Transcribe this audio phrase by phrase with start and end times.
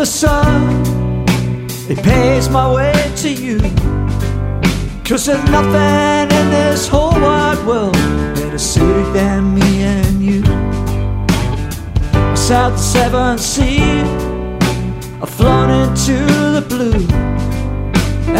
[0.00, 0.82] the sun,
[1.90, 3.58] it pays my way to you.
[5.04, 7.92] Cause there's nothing in this whole wide world
[8.34, 10.42] better suited than me and you.
[12.34, 14.00] South the seventh sea,
[15.20, 16.16] I've flown into
[16.56, 17.06] the blue.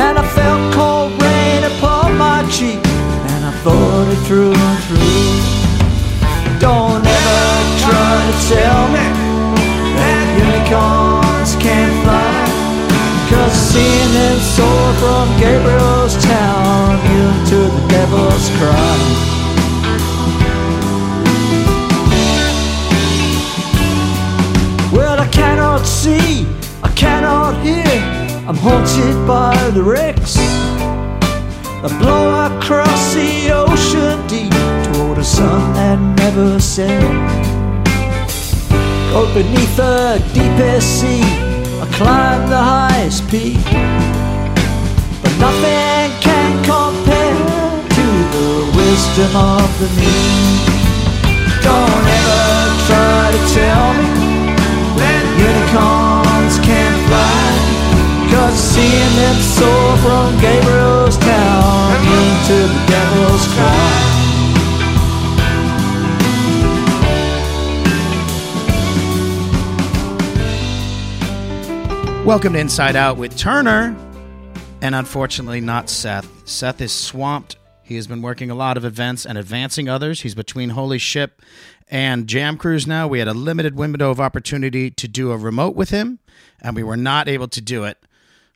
[0.02, 2.80] And I felt cold rain upon my cheek,
[3.32, 6.58] and I thought it through and through.
[6.58, 7.52] Don't ever
[7.84, 9.04] try to tell me
[9.96, 11.09] that fly.
[13.72, 16.98] Seeing them soar from Gabriel's town
[17.50, 18.96] to the devil's cry.
[24.92, 26.46] Well, I cannot see,
[26.82, 27.84] I cannot hear.
[28.48, 30.34] I'm haunted by the wrecks
[31.82, 34.52] that blow across the ocean deep
[34.92, 37.00] toward a sun that never set.
[39.12, 41.49] Go beneath the deepest sea,
[42.00, 43.60] climb the highest peak,
[45.22, 48.06] but nothing can compare to
[48.36, 50.16] the wisdom of the me.
[51.60, 52.44] Don't ever
[52.88, 54.12] try to tell me
[54.96, 57.52] that unicorns can't fly.
[58.32, 64.09] Cause seeing them soar from Gabriel's town into the devil's cry.
[72.30, 73.96] Welcome to Inside Out with Turner,
[74.82, 76.48] and unfortunately not Seth.
[76.48, 77.56] Seth is swamped.
[77.82, 80.20] He has been working a lot of events and advancing others.
[80.20, 81.42] He's between Holy Ship
[81.88, 83.08] and Jam Cruise now.
[83.08, 86.20] We had a limited window of opportunity to do a remote with him,
[86.62, 87.98] and we were not able to do it.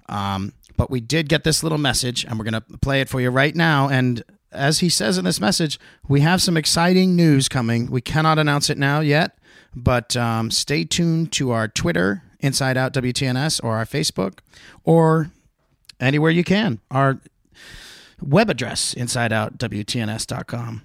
[0.08, 3.20] Um, but we did get this little message, and we're going to play it for
[3.20, 3.88] you right now.
[3.88, 4.22] And
[4.52, 7.90] as he says in this message, we have some exciting news coming.
[7.90, 9.36] We cannot announce it now yet,
[9.74, 14.40] but um, stay tuned to our Twitter, Inside Out WTNS, or our Facebook,
[14.84, 15.30] or
[15.98, 16.80] anywhere you can.
[16.90, 17.18] Our
[18.20, 20.82] web address, insideoutwtns.com.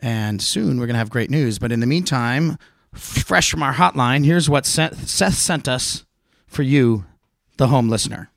[0.00, 1.58] And soon we're going to have great news.
[1.58, 2.58] But in the meantime,
[2.92, 6.04] fresh from our hotline, here's what Seth sent us
[6.46, 7.04] for you,
[7.58, 8.30] the home listener.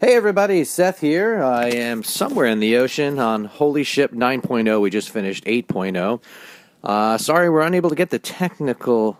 [0.00, 1.42] Hey everybody, Seth here.
[1.42, 4.80] I am somewhere in the ocean on Holy Ship 9.0.
[4.80, 6.22] We just finished 8.0.
[6.82, 9.16] Uh, sorry, we're unable to get the technical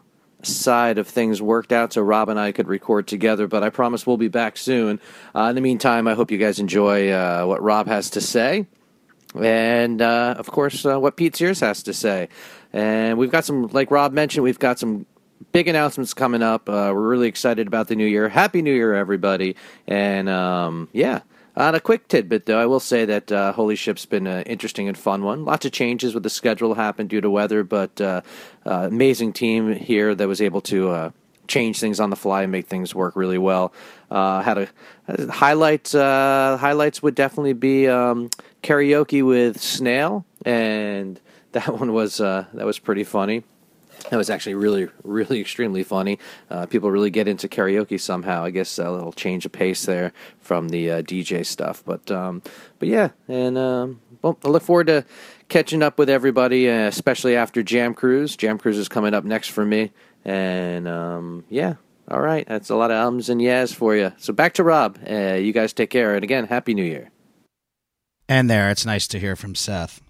[0.46, 4.06] side of things worked out so Rob and I could record together, but I promise
[4.06, 5.00] we'll be back soon.
[5.34, 8.66] Uh, in the meantime, I hope you guys enjoy uh, what Rob has to say.
[9.34, 12.28] And uh, of course, uh, what Pete Sears has to say.
[12.72, 15.06] And we've got some, like Rob mentioned, we've got some
[15.52, 16.68] big announcements coming up.
[16.68, 18.28] Uh, we're really excited about the new year.
[18.28, 19.56] Happy New Year, everybody!
[19.86, 21.20] And um, yeah,
[21.56, 24.88] on a quick tidbit, though, I will say that uh, Holy Ship's been an interesting
[24.88, 25.44] and fun one.
[25.44, 28.22] Lots of changes with the schedule happened due to weather, but uh,
[28.66, 31.10] uh, amazing team here that was able to uh,
[31.46, 33.72] change things on the fly and make things work really well.
[34.10, 34.68] Uh, had a.
[35.06, 35.26] Uh,
[36.56, 38.30] highlights would definitely be um,
[38.62, 41.20] karaoke with Snail, and
[41.52, 43.44] that one was that was pretty funny.
[44.10, 46.18] That was actually really, really extremely funny.
[46.50, 48.44] Uh, people really get into karaoke somehow.
[48.44, 51.82] I guess a little change of pace there from the uh, DJ stuff.
[51.84, 52.42] But, um,
[52.78, 55.04] but yeah, and um, well, I look forward to
[55.48, 58.36] catching up with everybody, uh, especially after Jam Cruise.
[58.36, 59.92] Jam Cruise is coming up next for me,
[60.24, 61.74] and um, yeah.
[62.06, 64.12] All right, that's a lot of ums and yes for you.
[64.18, 64.98] So back to Rob.
[65.10, 67.10] Uh, you guys take care, and again, happy New Year.
[68.28, 70.02] And there, it's nice to hear from Seth.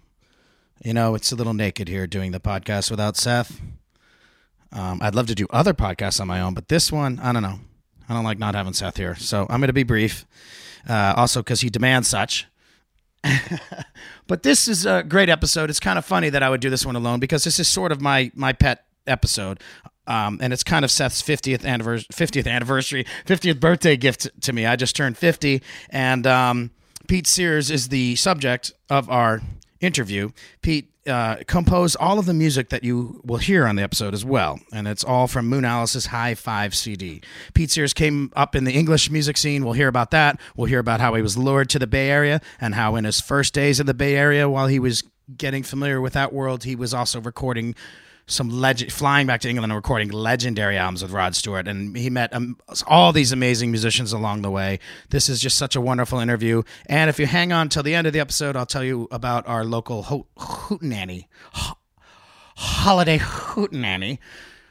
[0.84, 3.60] You know, it's a little naked here doing the podcast without Seth.
[4.74, 7.42] Um, I'd love to do other podcasts on my own, but this one, I don't
[7.42, 7.60] know.
[8.08, 9.14] I don't like not having Seth here.
[9.14, 10.26] So I'm going to be brief.
[10.88, 12.46] Uh, also, because he demands such.
[14.26, 15.70] but this is a great episode.
[15.70, 17.90] It's kind of funny that I would do this one alone because this is sort
[17.90, 19.60] of my my pet episode.
[20.06, 24.66] Um, and it's kind of Seth's 50th anniversary, 50th anniversary, 50th birthday gift to me.
[24.66, 26.72] I just turned 50, and um,
[27.08, 29.40] Pete Sears is the subject of our
[29.80, 30.30] interview.
[30.60, 34.24] Pete uh, composed all of the music that you will hear on the episode as
[34.24, 37.20] well, and it's all from Moon Alice's High Five CD.
[37.52, 39.64] Pete Sears came up in the English music scene.
[39.64, 40.40] We'll hear about that.
[40.56, 43.20] We'll hear about how he was lured to the Bay Area and how in his
[43.20, 45.02] first days in the Bay Area, while he was
[45.36, 47.74] getting familiar with that world, he was also recording
[48.26, 52.08] some legend, flying back to England and recording legendary albums with Rod Stewart, and he
[52.10, 52.56] met um,
[52.86, 54.78] all these amazing musicians along the way.
[55.10, 58.06] This is just such a wonderful interview, and if you hang on till the end
[58.06, 61.78] of the episode, I'll tell you about our local ho- hootenanny, ho-
[62.56, 64.18] holiday hootenanny.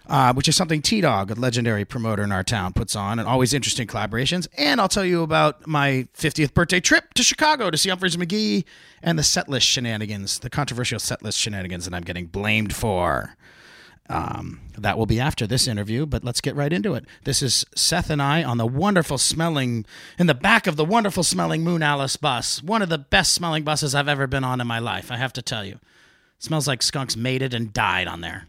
[0.06, 3.28] Uh, which is something T Dog, a legendary promoter in our town, puts on, and
[3.28, 4.48] always interesting collaborations.
[4.58, 8.66] And I'll tell you about my 50th birthday trip to Chicago to see Umphrey's McGee
[9.02, 13.38] and the setlist shenanigans, the controversial setlist shenanigans that I'm getting blamed for.
[14.10, 17.06] Um, that will be after this interview, but let's get right into it.
[17.24, 19.86] This is Seth and I on the wonderful smelling,
[20.20, 22.62] in the back of the wonderful smelling Moon Alice bus.
[22.62, 25.32] One of the best smelling buses I've ever been on in my life, I have
[25.34, 25.80] to tell you.
[26.38, 28.48] smells like skunks mated and died on there.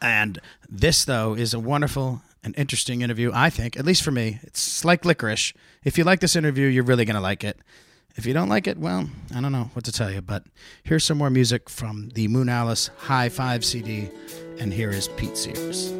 [0.00, 4.38] And this, though, is a wonderful and interesting interview, I think, at least for me.
[4.42, 5.52] It's like licorice.
[5.84, 7.58] If you like this interview, you're really going to like it.
[8.14, 10.44] If you don't like it, well, I don't know what to tell you, but
[10.82, 14.08] here's some more music from the Moon Alice High Five CD,
[14.58, 15.92] and here is Pete Sears.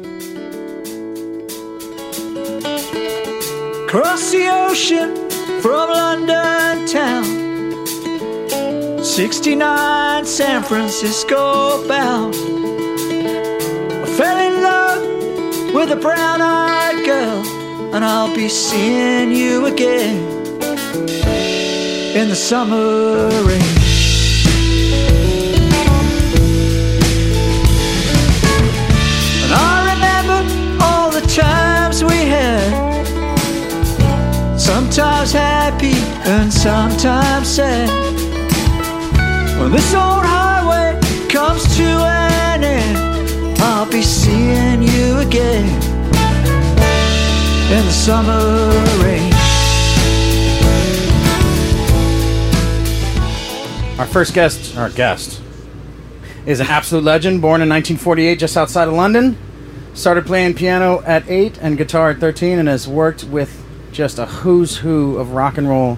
[3.87, 5.15] Cross the ocean
[5.61, 7.45] from London town.
[9.03, 12.66] 69 San Francisco bound.
[14.17, 17.45] Fell in love with a brown eyed girl,
[17.93, 20.17] and I'll be seeing you again
[22.15, 23.61] in the summer rain.
[29.43, 30.39] And I remember
[30.83, 32.71] all the times we had,
[34.59, 35.93] sometimes happy
[36.25, 37.87] and sometimes sad.
[39.59, 40.99] When this old highway
[41.29, 43.06] comes to an end,
[43.87, 45.65] I'll be seeing you again
[47.71, 48.37] in the summer
[49.01, 49.31] rain.
[53.97, 55.41] Our first guest, our guest,
[56.45, 59.37] is an absolute legend, born in 1948 just outside of London.
[59.93, 63.63] Started playing piano at 8 and guitar at 13 and has worked with
[63.93, 65.97] just a who's who of rock and roll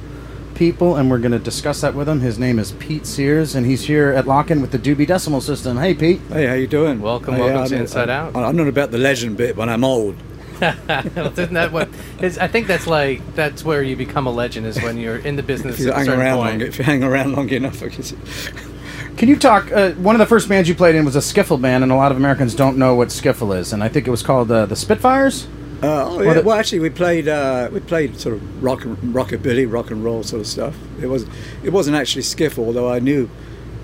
[0.59, 2.19] people, and we're going to discuss that with him.
[2.19, 5.77] His name is Pete Sears, and he's here at Lock-in with the Doobie Decimal System.
[5.77, 6.19] Hey, Pete.
[6.27, 7.00] Hey, how you doing?
[7.00, 8.35] Welcome, Hey, welcome I to Inside I- Out.
[8.35, 10.15] I'm not about the legend bit, but I'm old.
[10.61, 11.88] Isn't that what?
[12.21, 15.38] Is, I think that's like that's where you become a legend is when you're in
[15.38, 16.59] the business If you at a hang certain around point.
[16.59, 18.13] long, if you hang around long enough, I guess.
[19.15, 19.71] Can you talk?
[19.71, 21.95] Uh, one of the first bands you played in was a skiffle band, and a
[21.95, 24.65] lot of Americans don't know what skiffle is, and I think it was called uh,
[24.65, 25.47] the Spitfires.
[25.81, 28.98] Uh, oh, Well, yeah, well, actually, we played uh, we played sort of rock and
[29.14, 30.76] rockabilly, rock and roll sort of stuff.
[31.02, 31.26] It was
[31.64, 33.30] it wasn't actually skiffle, although I knew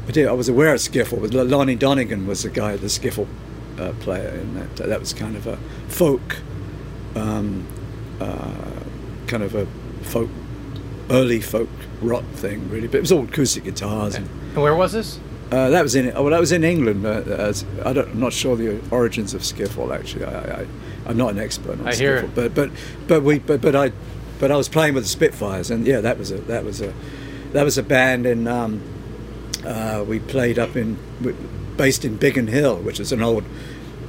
[0.07, 1.21] I did I was aware of skiffle.
[1.21, 3.27] But Lonnie Donegan was the guy, the skiffle
[3.79, 5.57] uh, player, and that that was kind of a
[5.87, 6.37] folk,
[7.15, 7.65] um,
[8.19, 8.81] uh,
[9.27, 9.65] kind of a
[10.01, 10.29] folk,
[11.09, 11.69] early folk
[12.01, 12.87] rock thing, really.
[12.87, 14.29] But it was all acoustic guitars and.
[14.55, 15.19] And where was this?
[15.51, 17.05] Uh, that was in oh, well, that was in England.
[17.05, 19.93] Uh, as, I don't, I'm not sure the origins of skiffle.
[19.93, 20.65] Actually, I, I,
[21.05, 22.35] I'm not an expert on I hear it.
[22.35, 22.71] but but
[23.07, 23.91] but we but, but I
[24.39, 26.93] but I was playing with the Spitfires, and yeah, that was a that was a
[27.53, 28.81] that was a band, and um,
[29.65, 30.97] uh, we played up in
[31.77, 33.43] based in Biggin Hill, which is an old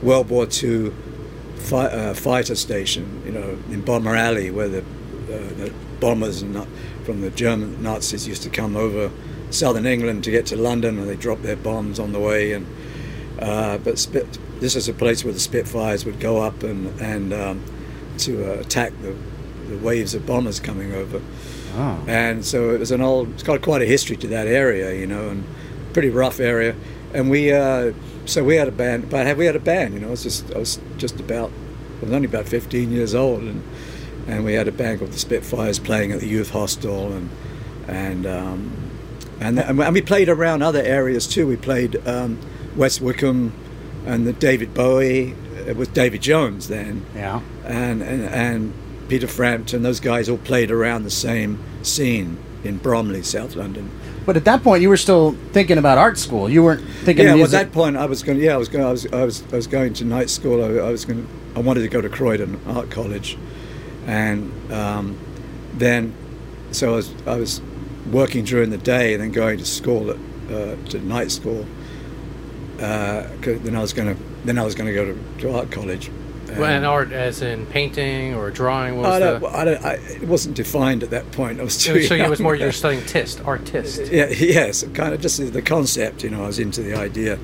[0.02, 0.92] World War II
[1.56, 4.84] fi- uh, fighter station, you know, in Bomber Alley, where the, uh,
[5.28, 6.66] the bombers and
[7.04, 9.10] from the German Nazis used to come over
[9.50, 12.52] southern England to get to London, and they dropped their bombs on the way.
[12.52, 12.66] And
[13.38, 17.32] uh, but Spit, this is a place where the Spitfires would go up and and
[17.32, 17.64] um,
[18.18, 19.16] to uh, attack the,
[19.68, 21.20] the waves of bombers coming over.
[21.74, 22.04] Oh.
[22.06, 25.06] And so it was an old, it's got quite a history to that area, you
[25.06, 25.44] know, and
[25.92, 26.74] pretty rough area.
[27.12, 27.92] And we, uh,
[28.24, 30.52] so we had a band, but we had a band, you know, I was just,
[30.54, 31.50] I was just about,
[32.00, 33.62] I was only about 15 years old, and
[34.26, 37.30] and we had a band called the Spitfires playing at the youth hostel, and
[37.86, 38.90] and um,
[39.40, 41.46] and, and we played around other areas too.
[41.46, 42.40] We played um,
[42.76, 43.52] West Wickham,
[44.06, 45.34] and the David Bowie
[45.68, 47.40] uh, with David Jones then Yeah.
[47.64, 48.72] and, and and
[49.08, 53.88] Peter Frampton, those guys all played around the same scene in Bromley, South London.
[54.26, 56.48] But at that point, you were still thinking about art school.
[56.50, 57.24] You weren't thinking.
[57.26, 58.40] About Yeah, well, at that point, I was going.
[58.40, 58.84] Yeah, I was going.
[58.84, 59.06] I was.
[59.12, 59.44] I was.
[59.52, 60.64] I was going to night school.
[60.64, 61.28] I, I was going.
[61.54, 63.38] I wanted to go to Croydon Art College,
[64.08, 65.16] and um,
[65.74, 66.12] then,
[66.72, 67.14] so I was.
[67.26, 67.60] I was
[68.10, 70.16] working during the day and then going to school at
[70.50, 71.64] uh, to night school.
[72.80, 74.22] Uh, then I was going to.
[74.44, 76.10] Then I was going to go to, to art college.
[76.48, 78.96] Well, and art as in painting or drawing?
[78.96, 81.60] What I don't, the, I don't, I, it wasn't defined at that point.
[81.60, 84.12] I was too so it was more you're studying tist, artist.
[84.12, 86.22] Yeah, yes, kind of just the concept.
[86.22, 87.38] You know, I was into the idea,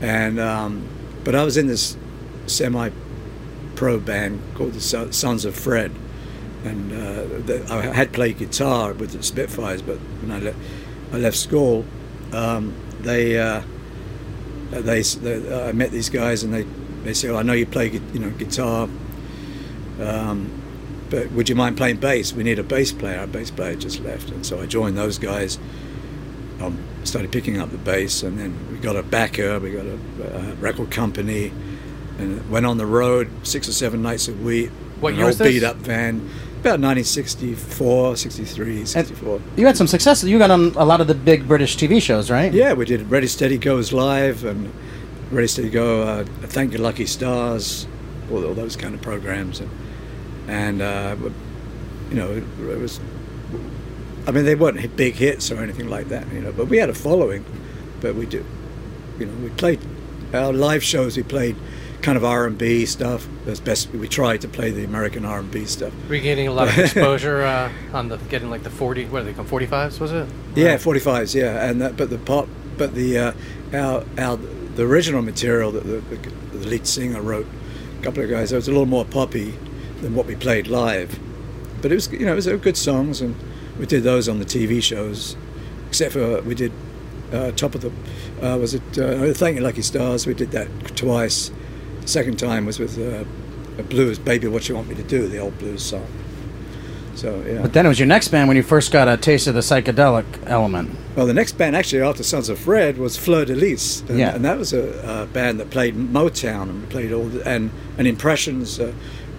[0.00, 0.88] and um,
[1.24, 1.96] but I was in this
[2.46, 5.92] semi-pro band called the Sons of Fred,
[6.64, 6.96] and uh,
[7.46, 10.54] the, I had played guitar with the Spitfires, but when I, le-
[11.12, 11.84] I left school,
[12.32, 13.62] um, they, uh,
[14.70, 16.62] they they I met these guys, and they
[17.04, 18.88] they said, oh, "I know you play you know guitar."
[20.00, 20.50] Um,
[21.10, 22.32] but would you mind playing bass?
[22.32, 23.18] We need a bass player.
[23.18, 25.58] Our bass player just left, and so I joined those guys.
[26.60, 29.94] Um, started picking up the bass, and then we got a backer, we got a,
[29.94, 31.52] uh record company,
[32.18, 34.70] and went on the road six or seven nights a week.
[35.00, 35.48] What year old was this?
[35.48, 36.28] beat up van,
[36.60, 39.40] about 1964, 63, 64.
[39.56, 40.22] You had some success.
[40.22, 42.52] You got on a lot of the big British TV shows, right?
[42.52, 44.70] Yeah, we did Ready Steady Goes live, and
[45.30, 47.86] Ready Steady Go, uh, Thank You Lucky Stars,
[48.30, 49.70] all, all those kind of programs, and
[50.48, 51.16] and uh,
[52.10, 53.00] you know it, it was.
[54.26, 56.90] I mean, they weren't big hits or anything like that, you know, but we had
[56.90, 57.42] a following.
[58.02, 58.44] But we do,
[59.18, 59.80] you know, we played
[60.34, 61.16] our live shows.
[61.16, 61.56] We played
[62.02, 65.40] kind of R and B stuff as best we tried to play the American R
[65.40, 65.92] and B stuff.
[66.08, 69.06] Were you getting a lot of exposure uh, on the getting like the forty?
[69.06, 69.48] What are they called?
[69.48, 70.00] Forty fives?
[70.00, 70.28] Was it?
[70.54, 71.34] Yeah, forty fives.
[71.34, 73.32] Yeah, and that, but the pop, but the uh,
[73.72, 76.16] our our the original material that the, the,
[76.56, 77.46] the lead singer wrote,
[77.98, 79.54] a couple of guys, it was a little more poppy
[80.00, 81.18] than what we played live,
[81.82, 83.36] but it was you know it was good songs and
[83.78, 85.36] we did those on the TV shows,
[85.88, 86.72] except for we did
[87.32, 87.90] uh, top of the
[88.46, 90.26] uh, was it uh, Thank You Lucky Stars.
[90.26, 91.50] We did that twice.
[92.02, 93.24] The second time was with uh,
[93.78, 96.06] a blues, Baby What You Want Me to Do, the old blues song.
[97.14, 97.60] So yeah.
[97.60, 99.60] But then it was your next band when you first got a taste of the
[99.60, 100.96] psychedelic element.
[101.16, 104.34] Well, the next band actually after Sons of Fred was Fleur de Lis, and, Yeah.
[104.34, 108.06] and that was a, a band that played Motown and played all the, and and
[108.06, 108.92] impressions uh,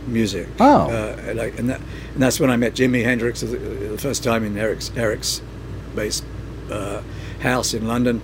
[0.05, 0.47] music.
[0.59, 0.89] Oh.
[0.91, 1.79] uh, like and that
[2.13, 5.41] and that's when I met Jimi Hendrix the, the first time in Eric's Eric's
[6.69, 7.01] uh,
[7.39, 8.21] house in London.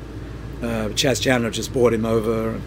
[0.61, 2.61] Uh, Chas Chandler just brought him over, and,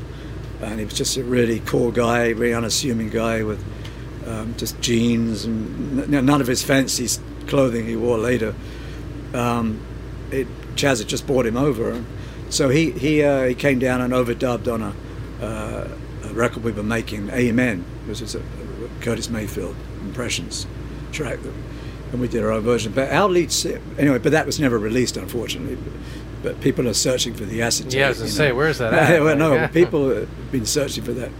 [0.62, 3.64] and he was just a really cool guy, very unassuming guy with
[4.26, 7.08] um, just jeans and none of his fancy
[7.46, 8.54] clothing he wore later.
[9.34, 9.80] Um,
[10.30, 12.02] it, Chas had just bought him over,
[12.48, 14.94] so he he uh, he came down and overdubbed on a,
[15.44, 15.88] uh,
[16.24, 18.42] a record we were making, Amen, which is a, a
[19.00, 20.66] Curtis Mayfield impressions
[21.12, 21.38] track,
[22.12, 22.92] and we did our own version.
[22.92, 23.52] But our lead,
[23.98, 25.78] anyway, but that was never released, unfortunately.
[26.42, 27.94] But, but people are searching for the acetate.
[27.94, 28.54] Yeah, I was gonna say, know.
[28.56, 29.22] where's that at?
[29.22, 31.30] well, no, Like, people have been searching for that.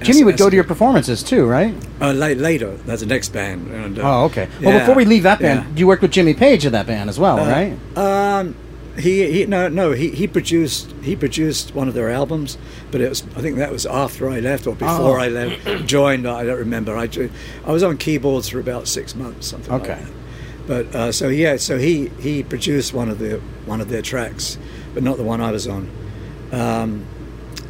[0.00, 1.74] Jimi would go to your performances too, right?
[2.00, 3.68] Uh, la- later, that's the next band.
[3.72, 4.48] And, uh, Oh, okay.
[4.62, 5.74] Well, yeah, before we leave that band, yeah.
[5.76, 7.98] you worked with Jimmy Page in that band as well, Uh, right?
[7.98, 8.54] Um,
[8.96, 12.58] he, he no no he, he produced he produced one of their albums,
[12.90, 15.20] but it was I think that was after I left or before Oh.
[15.20, 16.26] I left joined.
[16.28, 16.96] I don't remember.
[16.96, 17.08] I
[17.64, 19.90] I was on keyboards for about six months, something Okay.
[19.94, 20.12] like that.
[20.68, 24.58] But uh, so yeah, so he he produced one of the one of their tracks,
[24.94, 25.90] but not the one I was on.
[26.52, 27.06] Um,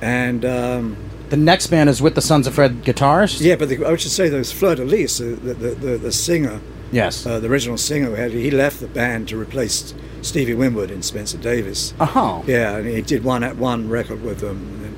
[0.02, 0.97] and um,
[1.31, 3.40] The next band is with the Sons of Fred guitarist.
[3.40, 6.61] yeah, but the, I should say those Fleur de Lis, the the, the, the, singer.
[6.90, 7.25] Yes.
[7.25, 11.37] Uh, the original singer had, he left the band to replace Stevie Winwood and Spencer
[11.38, 11.93] Davis.
[12.00, 12.43] Oh.
[12.47, 14.97] Yeah, and he did one at one record with them.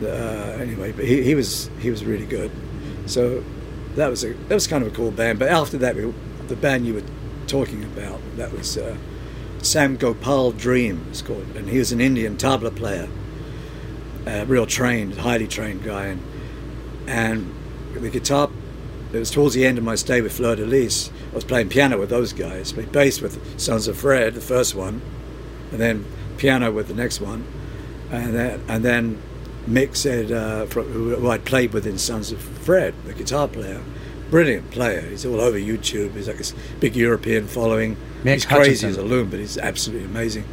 [0.00, 2.52] And, uh, anyway, but he, he was he was really good.
[3.06, 3.42] So
[3.96, 5.38] that was a that was kind of a cool band.
[5.40, 6.12] But after that, we,
[6.48, 7.02] the band you were
[7.44, 8.96] talking about that was uh,
[9.62, 11.06] Sam Gopal Dream.
[11.10, 13.08] It's called, and he was an Indian tabla player,
[14.26, 16.22] a real trained, highly trained guy, and
[17.06, 17.54] and
[17.94, 18.50] the guitar.
[19.12, 21.10] It was towards the end of my stay with Fleur de Lis.
[21.30, 24.74] I was playing piano with those guys, played bass with Sons of Fred, the first
[24.74, 25.02] one,
[25.70, 26.04] and then
[26.36, 27.46] piano with the next one,
[28.10, 29.22] and then and then
[29.68, 33.82] Mick said, uh, who I'd played with in Sons of Fred, the guitar player,
[34.34, 35.00] brilliant player.
[35.00, 36.16] He's all over YouTube.
[36.16, 37.96] He's like this big European following.
[38.24, 38.90] Mick he's crazy Hutchinson.
[38.90, 40.44] as a loon, but he's absolutely amazing.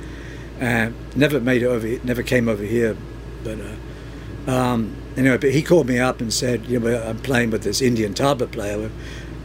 [0.61, 2.95] Uh, never made it over, never came over here,
[3.43, 3.57] but.
[3.59, 7.63] Uh, um, anyway, but he called me up and said, "You know, I'm playing with
[7.63, 8.91] this Indian tabla player,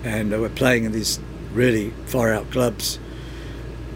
[0.04, 1.18] and we're playing in these
[1.54, 2.98] really far out clubs."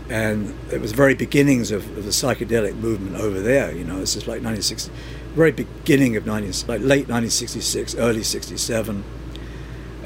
[0.08, 3.72] And it was the very beginnings of, of the psychedelic movement over there.
[3.72, 4.90] You know, this is like 1960,
[5.34, 9.04] very beginning of 19, like late 1966, early 67,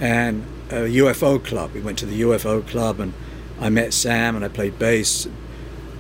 [0.05, 1.73] and a UFO club.
[1.73, 3.15] We went to the UFO club, and
[3.59, 5.27] I met Sam, and I played bass,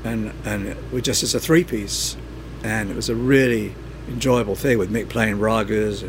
[0.04, 2.16] and and we just as a three piece,
[2.62, 3.74] and it was a really
[4.06, 6.02] enjoyable thing with Mick playing ragas,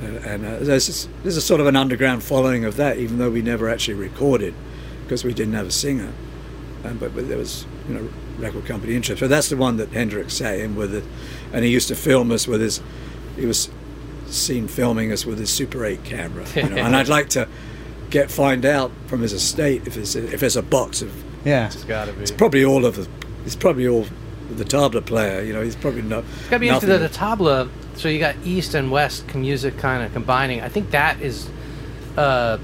[0.00, 3.30] and, and uh, there's there's a sort of an underground following of that, even though
[3.30, 4.54] we never actually recorded
[5.02, 6.12] because we didn't have a singer,
[6.84, 8.08] and but, but there was you know
[8.38, 9.18] record company interest.
[9.18, 11.04] But that's the one that Hendrix sat in with it,
[11.52, 12.80] and he used to film us with his,
[13.34, 13.70] he was
[14.30, 17.48] seen filming us with his Super 8 camera, you know, and I'd like to
[18.10, 21.12] get find out from his estate if there's a, if there's a box of
[21.44, 21.66] Yeah.
[21.66, 22.22] It's gotta be.
[22.22, 23.08] it's probably all of the.
[23.44, 24.06] It's probably all
[24.50, 25.42] the tabla player.
[25.42, 26.24] You know, he's probably not.
[26.40, 27.68] It's gotta be interesting that the tabla.
[27.96, 30.60] So you got east and west music kind of combining.
[30.60, 31.48] I think that is,
[32.16, 32.58] uh,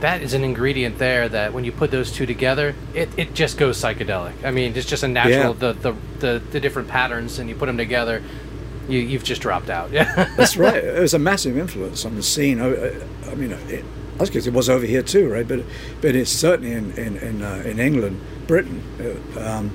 [0.00, 3.58] that is an ingredient there that when you put those two together, it, it just
[3.58, 4.32] goes psychedelic.
[4.44, 5.72] I mean, it's just a natural Yeah.
[5.72, 8.22] the, the the the different patterns and you put them together,
[8.88, 9.90] you you've just dropped out.
[9.92, 10.82] Yeah, That's right.
[10.82, 12.60] It was a massive influence on the scene.
[12.60, 12.90] I,
[13.30, 13.84] I- mean, it,
[14.16, 15.46] I was guess it was over here too, right?
[15.48, 15.64] But
[16.00, 18.82] but it's certainly in in in, uh, in England, Britain,
[19.36, 19.70] uh, um,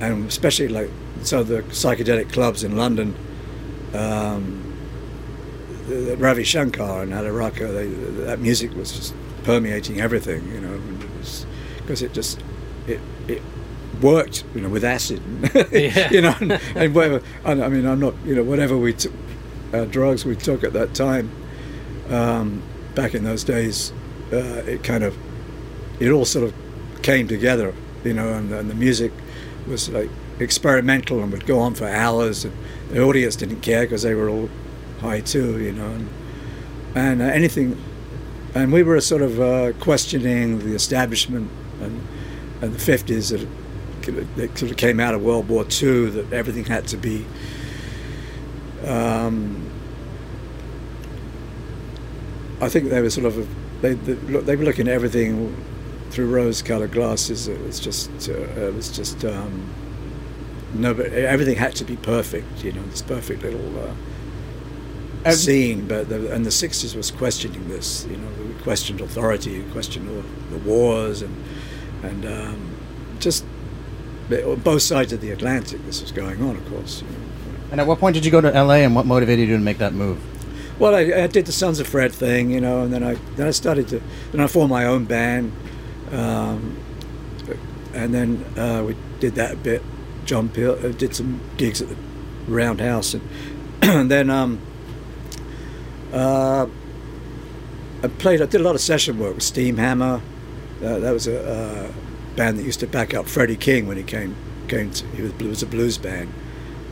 [0.00, 0.90] and especially like
[1.22, 3.14] so the psychedelic clubs in London.
[3.94, 4.68] Um,
[5.88, 7.88] Ravi Shankar and Alla Rakha, they,
[8.24, 10.80] that music was just permeating everything, you know,
[11.78, 12.40] because it, it just
[12.86, 13.42] it, it
[14.02, 15.20] worked, you know, with acid,
[15.72, 16.10] Yeah.
[16.10, 17.22] you know, and, and whatever.
[17.44, 19.12] and I mean, I'm not, you know, whatever we took,
[19.72, 21.30] uh, drugs we took at that time,
[22.10, 22.62] um,
[22.94, 23.92] back in those days,
[24.32, 25.16] uh, it kind of,
[26.00, 26.54] it all sort of
[27.02, 29.12] came together, you know, and, and the music
[29.68, 32.54] was like experimental and would go on for hours, and
[32.90, 34.50] the audience didn't care because they were all
[35.00, 36.08] high too, you know, and,
[36.94, 37.80] and uh, anything,
[38.54, 42.06] and we were sort of uh, questioning the establishment and,
[42.60, 43.32] and the fifties
[44.06, 47.26] that, sort of came out of World War II that everything had to be.
[48.86, 49.70] Um,
[52.60, 53.48] I think they were sort of
[53.82, 55.54] they, they were looking at everything
[56.10, 57.48] through rose-colored glasses.
[57.48, 59.68] It was just uh, it was just um,
[60.74, 62.64] no, but everything had to be perfect.
[62.64, 63.94] You know, this perfect little
[65.24, 65.88] uh, scene.
[65.88, 68.06] But the, and the '60s was questioning this.
[68.06, 71.44] You know, we questioned authority, we questioned all the wars, and
[72.02, 72.76] and um,
[73.18, 73.44] just
[74.28, 75.84] both sides of the Atlantic.
[75.86, 77.02] This was going on, of course.
[77.70, 79.78] And at what point did you go to LA, and what motivated you to make
[79.78, 80.20] that move?
[80.78, 83.46] Well, I, I did the Sons of Fred thing, you know, and then I then
[83.46, 84.02] I started to
[84.32, 85.52] then I formed my own band,
[86.10, 86.76] um,
[87.94, 89.82] and then uh, we did that a bit.
[90.24, 91.96] John Peel uh, did some gigs at the
[92.46, 93.28] Roundhouse, and,
[93.82, 94.60] and then um,
[96.12, 96.66] uh,
[98.02, 98.42] I played.
[98.42, 100.20] I did a lot of session work with Steamhammer.
[100.82, 101.92] Uh, that was a uh,
[102.36, 104.36] band that used to back up Freddie King when he came
[104.68, 104.90] came.
[104.90, 106.32] To, he was, was a blues band.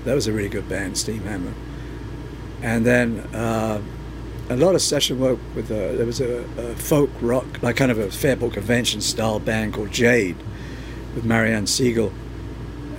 [0.04, 1.52] That was a really good band, Steamhammer
[2.62, 3.80] and then uh,
[4.50, 7.90] a lot of session work with uh, there was a, a folk rock like kind
[7.90, 10.36] of a Fairport convention style band called Jade
[11.14, 12.12] with Marianne Segal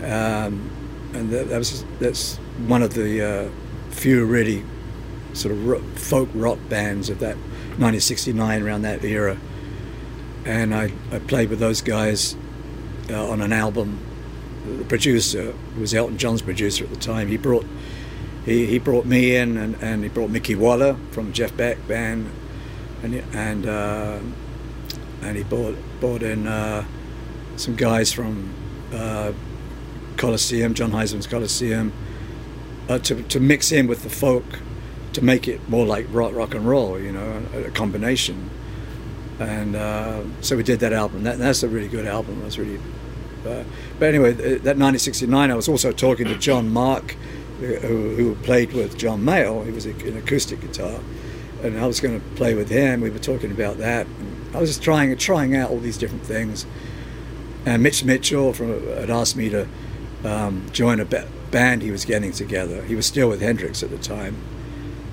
[0.04, 0.70] um,
[1.14, 3.50] and that, that was that's one of the uh,
[3.92, 4.64] few really
[5.34, 7.36] sort of folk rock bands of that
[7.78, 9.38] 1969 around that era
[10.46, 12.36] and I, I played with those guys
[13.10, 14.00] uh, on an album.
[14.66, 17.28] The producer was Elton John's producer at the time.
[17.28, 17.66] He brought
[18.46, 22.32] he, he brought me in and, and he brought Mickey Waller from Jeff Beck band.
[23.04, 24.20] And and uh,
[25.22, 26.86] and he brought brought in uh,
[27.56, 28.54] some guys from
[28.94, 29.32] uh,
[30.18, 31.94] Colosseum Jon Hiseman's Colosseum
[32.90, 34.44] uh, to, to mix in with the folk
[35.14, 38.50] to make it more like rock, rock and roll you know a, a combination
[39.42, 42.80] and uh, so we did that album that, that's a really good album was really
[43.46, 43.64] uh,
[43.98, 47.16] but anyway, that 1969, I was also talking to Jon Mark,
[47.60, 49.66] who, who played with John Mayall.
[49.66, 51.00] He was an acoustic guitar,
[51.64, 53.02] and I was going to play with him.
[53.02, 54.08] We were talking about that.
[54.54, 56.66] I was just trying trying out all these different things.
[57.66, 59.68] And Mitch Mitchell from, had asked me to
[60.24, 62.84] um, join a ba- band he was getting together.
[62.84, 64.36] He was still with Hendrix at the time,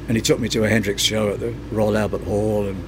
[0.06, 2.84] and he took me to a Hendrix show at the Royal Albert Hall, and,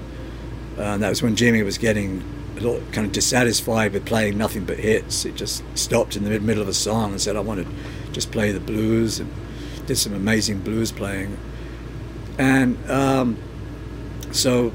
[0.79, 2.23] uh, and that was when Jimi was getting
[2.57, 5.23] a little kind of dissatisfied with playing nothing but hits.
[5.23, 8.13] He just stopped in the mid- middle of a song and said, "I want to
[8.13, 9.31] just play the blues," and
[9.87, 11.37] did some amazing blues playing.
[12.39, 13.37] And um,
[14.33, 14.73] so,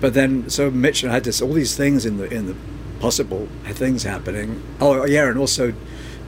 [0.00, 2.56] but then so Mitch and I had this all these things in the in the
[3.00, 4.62] possible things happening.
[4.80, 5.74] Oh yeah, and also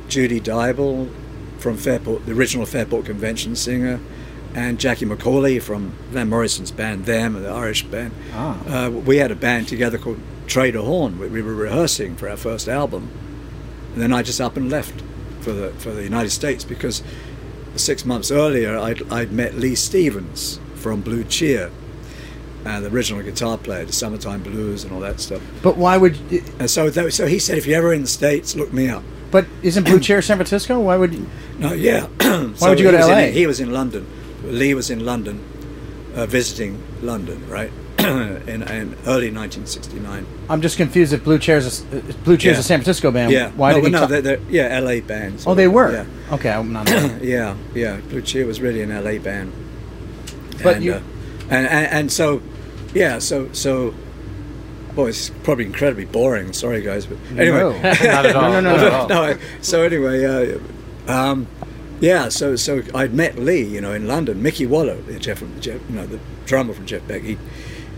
[0.09, 1.11] Judy Dyble
[1.59, 4.01] from Fairport, the original Fairport Convention singer,
[4.54, 8.12] and Jackie McAuley from Van Morrison's band, them, the Irish band.
[8.32, 8.86] Ah.
[8.86, 11.18] Uh, we had a band together called Trader Horn.
[11.18, 13.10] We, we were rehearsing for our first album,
[13.94, 15.02] and then I just up and left
[15.40, 17.02] for the for the United States because
[17.76, 21.70] six months earlier I'd, I'd met Leigh Stephens from Blue Cheer,
[22.64, 25.42] And the original guitar player, the Summertime Blues and all that stuff.
[25.62, 26.18] But why would?
[26.58, 29.02] And so that, so he said, if you're ever in the States, look me up.
[29.30, 30.80] But isn't Blue Cheer San Francisco?
[30.80, 31.14] Why would?
[31.14, 31.26] You...
[31.58, 32.06] No, yeah.
[32.58, 33.26] Why would you go to LA?
[33.26, 34.06] he was in London.
[34.44, 35.42] Leigh was in London,
[36.14, 37.70] uh, visiting London, right?
[37.98, 40.26] in, in early 1969.
[40.48, 41.12] I'm just confused.
[41.12, 42.61] If Blue Cheer's, uh, Blue Cheer's Yeah.
[42.61, 43.50] a San Francisco band, yeah.
[43.50, 43.90] why no, did he?
[43.90, 45.46] no, they're, they're, yeah, LA bands.
[45.46, 45.92] oh, they were.
[45.92, 46.35] Yeah.
[46.35, 46.88] Okay, I'm not.
[47.22, 47.98] yeah, yeah.
[48.09, 49.53] Blue Cheer was really an LA band.
[50.62, 51.03] But and, you- uh,
[51.50, 52.40] and, and and so,
[52.94, 53.18] yeah.
[53.18, 53.92] So so,
[54.94, 56.53] boy, it's probably incredibly boring.
[56.55, 57.59] Sorry, guys, but anyway.
[57.61, 57.72] No.
[57.83, 58.42] Not at all.
[58.53, 59.09] No, no, no, Not at all.
[59.35, 59.38] no.
[59.61, 60.59] So anyway, uh,
[61.12, 61.46] um,
[62.00, 62.28] yeah.
[62.28, 64.42] So so I'd met Leigh, you know, in London.
[64.42, 67.22] Mickey Waller, the Jeff, Jeff, you know, the drummer from Jeff Beck.
[67.22, 67.38] He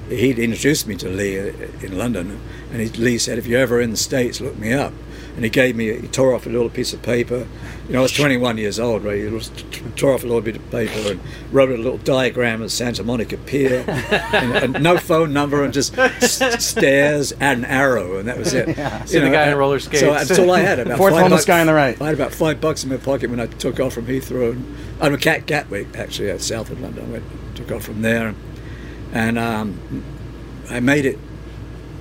[0.08, 3.80] he'd introduced me to Leigh uh, in London, and he, Leigh said, "If you're ever
[3.80, 4.92] in the states, look me up."
[5.34, 7.46] And he gave me, he tore off a little piece of paper.
[7.86, 9.16] You know, I was 21 years old, right?
[9.18, 9.40] He
[9.96, 13.38] tore off a little bit of paper and wrote a little diagram of Santa Monica
[13.38, 18.36] Pier, and, and no phone number, and just s- stairs and an arrow, and that
[18.36, 18.76] was it.
[18.76, 19.02] Yeah.
[19.06, 20.28] See the guy in roller So skates.
[20.28, 20.78] that's all I had.
[20.80, 22.00] About Fourth five homeless bucks- guy on the right.
[22.00, 24.52] I had about five bucks in my pocket when I took off from Heathrow.
[24.52, 27.06] And, I'm a Cat Gatwick, actually, at south of London.
[27.06, 27.24] I went,
[27.56, 28.34] took off from there,
[29.12, 30.04] and um,
[30.70, 31.18] I made it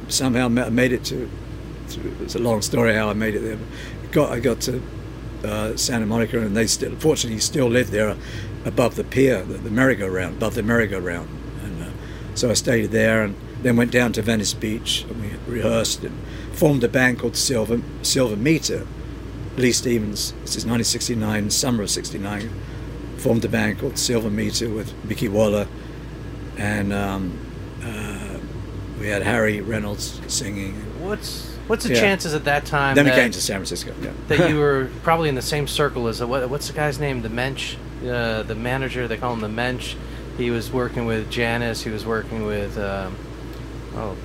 [0.10, 0.48] somehow.
[0.50, 1.30] Made it to
[1.98, 3.58] it's a long story how I made it there.
[4.12, 4.82] Got I got to
[5.44, 8.16] uh, Santa Monica, and they still, fortunately, still lived there
[8.66, 11.30] above the pier, the, the merry-go-round, above the merry-go-round.
[11.64, 11.90] And uh,
[12.36, 16.18] so I stayed there, and then went down to Venice Beach, and we rehearsed and
[16.54, 18.88] formed a band called Silver Silver Metre.
[19.58, 22.50] Leigh Stephens, this is 1969, summer of '69,
[23.18, 25.68] formed a band called Silver Metre with Mickey Waller,
[26.58, 27.38] and um,
[27.84, 28.40] uh,
[29.00, 30.74] we had Harry Reynolds singing.
[31.04, 32.02] What's what's the Yeah.
[32.02, 33.94] chances at that time Then we that, came to San Francisco.
[34.04, 34.12] Yeah.
[34.28, 37.22] that you were probably in the same circle as what, what's the guy's name?
[37.22, 39.08] The Mensch, uh, the manager.
[39.08, 39.96] They call him the Mensch.
[40.38, 41.82] He was working with Janis.
[41.82, 43.16] He was working with um,
[43.96, 44.18] oh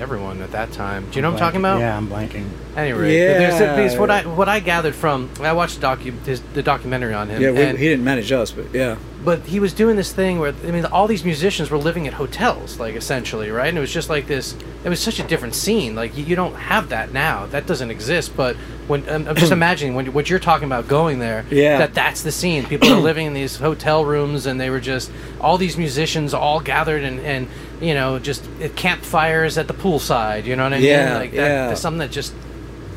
[0.00, 1.08] everyone at that time.
[1.10, 1.78] Do you know what I'm talking about?
[1.78, 2.48] Yeah, I'm blanking.
[2.76, 3.98] Anyway, there's a piece.
[3.98, 7.40] What I what I gathered from I watched the docu the documentary on him.
[7.40, 8.96] Yeah, we, and- he didn't manage us, but yeah.
[9.24, 12.14] But he was doing this thing where I mean, all these musicians were living at
[12.14, 13.68] hotels, like essentially, right?
[13.68, 14.54] And it was just like this.
[14.84, 15.94] It was such a different scene.
[15.96, 17.46] Like you, you don't have that now.
[17.46, 18.36] That doesn't exist.
[18.36, 18.54] But
[18.86, 21.78] when I'm, I'm just imagining when what you're talking about going there, Yeah.
[21.78, 22.64] that that's the scene.
[22.66, 26.60] People are living in these hotel rooms, and they were just all these musicians all
[26.60, 27.48] gathered and and
[27.80, 30.44] you know just at campfires at the poolside.
[30.44, 30.86] You know what I mean?
[30.88, 31.36] Yeah, like that,
[31.70, 31.74] yeah.
[31.74, 32.32] Something that just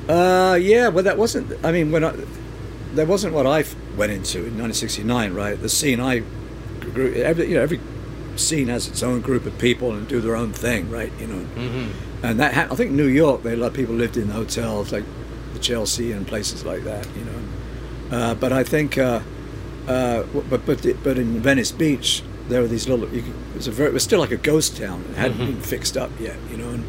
[0.08, 1.48] Uh, yeah, well, that wasn't.
[1.66, 2.14] I mean, when I,
[2.96, 3.64] that wasn't what I
[3.98, 5.60] went into in 1969, right?
[5.60, 6.24] The scene I
[6.80, 7.14] grew.
[7.14, 7.80] Every you know, every
[8.36, 11.12] scene has its own group of people and do their own thing, right?
[11.20, 12.26] You know, mm-hmm.
[12.26, 14.92] and that ha- I think New York, they a lot of people lived in hotels
[14.92, 15.06] like
[15.54, 18.18] the Chelsea and places like that, you know.
[18.18, 19.22] Uh, but I think, uh,
[19.88, 23.08] uh, but but but in Venice Beach, there were these little.
[23.10, 25.06] You could, it was a very, it was still like a ghost town.
[25.12, 26.86] It hadn't been fixed up yet, you know, and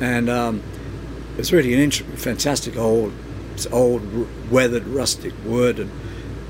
[0.00, 0.30] and.
[0.30, 0.62] Um,
[1.36, 3.12] it's really an int- fantastic old,
[3.54, 4.02] it's old
[4.50, 5.90] weathered rustic wood, and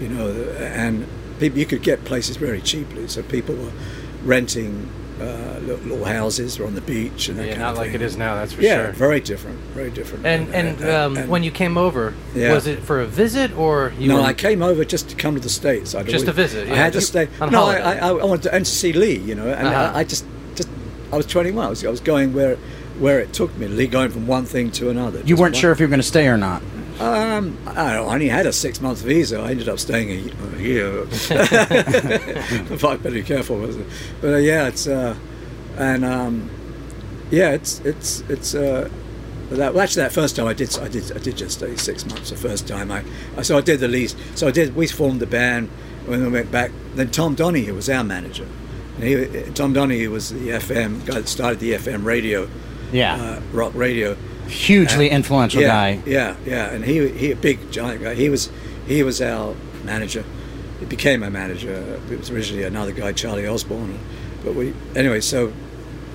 [0.00, 1.06] you know, and
[1.38, 3.06] people you could get places very cheaply.
[3.08, 3.72] So people were
[4.24, 4.88] renting
[5.20, 7.96] uh, little, little houses on the beach and that yeah, kind not of like thing.
[8.00, 8.34] it is now.
[8.34, 8.92] That's for yeah, sure.
[8.92, 10.26] very different, very different.
[10.26, 12.52] And and, um, and- when you came over, Yeah.
[12.52, 15.34] was it for a visit or you no, were, I came over just to come
[15.34, 15.94] to the states.
[15.94, 16.76] I'd Just always- to visit, I yeah.
[16.76, 17.28] had to You- stay.
[17.40, 17.82] on no, holiday.
[17.82, 19.18] I, I, I wanted to and to see Leigh.
[19.20, 19.92] You know, and Uh-huh.
[19.94, 20.24] I, I just
[20.56, 20.68] just
[21.12, 21.64] I was 21.
[21.64, 22.56] I was, I was going where
[22.98, 23.68] where it took me.
[23.68, 25.20] Leigh going from one thing to another.
[25.24, 26.60] You weren't one- sure if you were going to stay or not.
[27.00, 29.40] Um, I, don't know, I only had a six month visa.
[29.40, 31.06] I ended up staying a, a year.
[31.10, 33.86] if I better be careful with it.
[34.20, 35.16] But uh, yeah, it's uh,
[35.76, 36.50] and um,
[37.30, 38.88] yeah, it's it's it's uh,
[39.50, 42.06] that well, actually that first time I did I did I did just stay six
[42.06, 42.30] months.
[42.30, 43.04] The first time I,
[43.36, 44.16] I so I did the least.
[44.34, 44.76] So I did.
[44.76, 45.68] We formed the band
[46.06, 46.70] when we went back.
[46.94, 48.46] Then Tom Donahue was our manager.
[48.96, 52.48] And he, Tom Donahue was the FM guy that started the FM radio,
[52.92, 53.16] Yeah.
[53.16, 54.16] uh, rock radio.
[54.48, 56.02] Hugely influential yeah, guy.
[56.06, 58.14] Yeah, yeah, and he he a big giant guy.
[58.14, 58.50] He was
[58.86, 59.54] he was our
[59.84, 60.24] manager.
[60.80, 62.00] He became our manager.
[62.10, 63.98] It was originally another guy, Charlie Osborne.
[64.44, 65.20] But we anyway.
[65.20, 65.52] So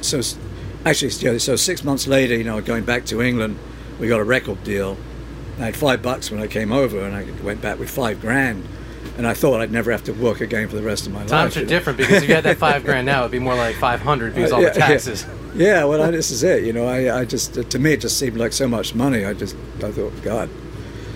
[0.02, 0.38] so s-
[0.86, 3.58] actually, yeah, so six months later, you know, going back to England,
[4.00, 4.98] we got a record deal.
[5.60, 8.66] I had five bucks when I came over, and I went back with five grand.
[9.18, 11.30] And I thought I'd never have to work again for the rest of my life.
[11.30, 11.70] Times are you know.
[11.70, 14.34] different because if you had that five grand now, it'd be more like five hundred
[14.34, 15.26] because Uh, all yeah, the taxes.
[15.28, 16.64] Yeah, yeah well, I, this is it.
[16.64, 19.26] You know, I, I just to me it just seemed like so much money.
[19.26, 20.50] I just I thought, God,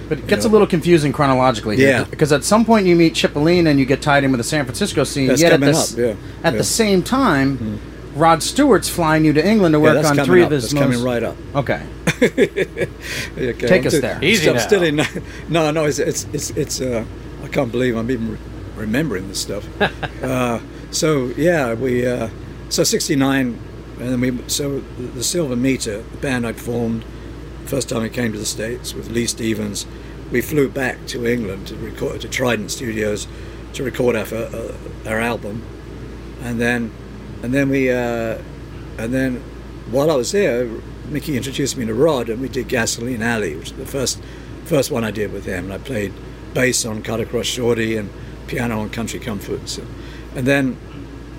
[0.09, 0.51] But it gets know.
[0.51, 1.89] a little confusing chronologically here.
[1.89, 2.03] Yeah.
[2.03, 4.65] Because at some point you meet Cipollina and you get tied in with the San
[4.65, 5.27] Francisco scene.
[5.27, 6.57] That's yet at, coming the, up, yeah, at yeah.
[6.57, 7.79] the same time,
[8.15, 10.47] Rod Stewart's flying you to England to yeah, work that's on three up.
[10.47, 10.83] of his That's most...
[10.83, 11.35] coming right up.
[11.55, 11.81] Okay.
[13.35, 14.23] Okay, Take I'm us still- there.
[14.23, 14.61] Easy I'm now.
[14.61, 15.01] still in.
[15.49, 17.03] No, no, it's it's it's, it's uh,
[17.43, 18.37] I can't believe I'm even re-
[18.75, 19.65] remembering this stuff.
[20.23, 20.59] uh,
[20.91, 22.29] so yeah, we uh,
[22.69, 23.59] so '69,
[23.99, 27.03] and then we so the, Silver Metre, the band I'd formed,
[27.65, 29.85] first time I came to the states with Leigh Stephens,
[30.31, 33.27] we flew back to England to record to Trident Studios
[33.73, 34.73] to record our uh,
[35.05, 35.63] our album,
[36.41, 36.91] and then
[37.41, 38.37] and then we uh,
[38.97, 39.43] and then
[39.91, 40.65] while I was there,
[41.07, 44.21] Mickey introduced me to Rod, and we did Gasoline Alley, which is the first
[44.65, 45.65] first one I did with him.
[45.65, 46.13] And I played
[46.53, 48.09] bass on Cut Across Shorty and
[48.47, 49.87] piano on Country Comforts, and,
[50.35, 50.77] and then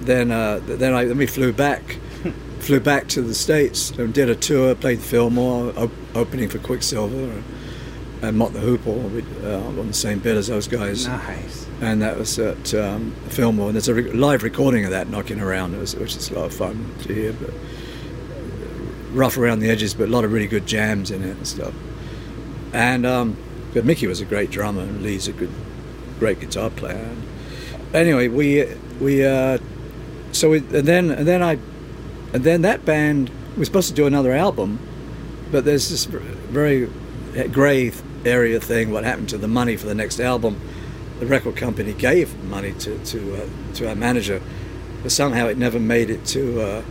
[0.00, 1.98] then uh, then I then we flew back.
[2.64, 4.74] Flew back to the states and did a tour.
[4.74, 7.42] Played Fillmore, op- opening for Quicksilver,
[8.22, 11.66] and, Mott the Hoople we, uh, on the same bill as those guys Nice.
[11.82, 13.66] and that was at um, Fillmore.
[13.66, 16.34] And there's a re- live recording of that knocking around, it was- which is a
[16.34, 17.34] lot of fun to hear.
[17.34, 17.50] But
[19.12, 21.74] rough around the edges, but a lot of really good jams in it and stuff.
[22.72, 23.36] And um,
[23.74, 25.50] but Mickey was a great drummer, and Leigh's a good,
[26.18, 26.94] great guitar player.
[26.96, 27.22] And
[27.94, 28.66] anyway, we
[29.00, 29.58] we uh,
[30.32, 31.58] so we, and then and then I
[32.34, 34.80] and then that band was supposed to do another album,
[35.52, 36.90] but there's this very
[37.52, 37.92] grey
[38.24, 38.90] area thing.
[38.90, 40.60] What happened to the money for the next album?
[41.20, 44.42] The record company gave money to to uh, to our manager,
[45.04, 46.82] but somehow it never made it to uh,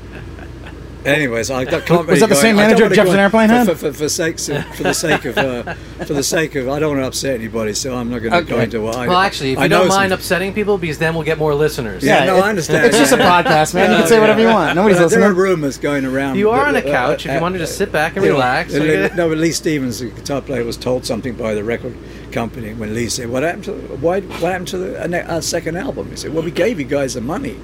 [1.05, 3.67] Anyways, I can't Was really that the same manager wanna Jefferson Airplane for, had?
[3.67, 5.73] For, for, for, sakes of, for the sake of uh,
[6.05, 8.49] for the sake of I don't want to upset anybody, so I'm not going to
[8.49, 8.63] go Okay.
[8.63, 10.99] into what I Well, actually, if I you know don't some- mind upsetting people, because
[10.99, 12.03] then we'll get more listeners.
[12.03, 12.85] Yeah, no, it- I understand.
[12.85, 13.91] It's just a podcast, man.
[13.91, 14.21] You can say yeah.
[14.21, 14.75] whatever you want.
[14.75, 16.37] Nobody's Uh, there are rumors going around.
[16.37, 17.25] You are on a uh, couch.
[17.25, 18.73] if uh, you wanted to sit back and you relax.
[18.73, 21.95] uh, no, but Leigh Stephens, the guitar player, was told something by the record
[22.31, 24.21] company when Leigh said, "What happened to why?
[24.21, 27.13] What happened to the, our our second album?" He said, "Well, we gave you guys
[27.15, 27.55] the money.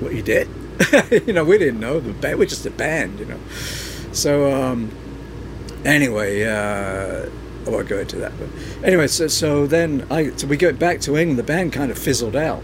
[0.00, 0.48] What you did?
[1.10, 2.00] you know, we didn't know.
[2.00, 3.38] The band, we're just a band, you know."
[4.12, 4.90] So um,
[5.84, 7.28] anyway, uh,
[7.66, 8.32] I won't go into that.
[8.38, 8.48] But
[8.84, 11.38] anyway, so so then I so we go back to England.
[11.38, 12.62] The band kind of fizzled out,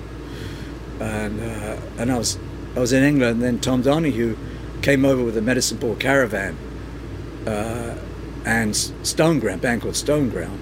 [1.00, 2.38] and uh, and I was
[2.76, 3.34] I was in England.
[3.34, 4.36] And then Tom Donahue
[4.82, 6.56] came over with a Medicine Ball Caravan
[7.46, 7.96] uh,
[8.44, 10.58] and Stoneground, band called Stoneground.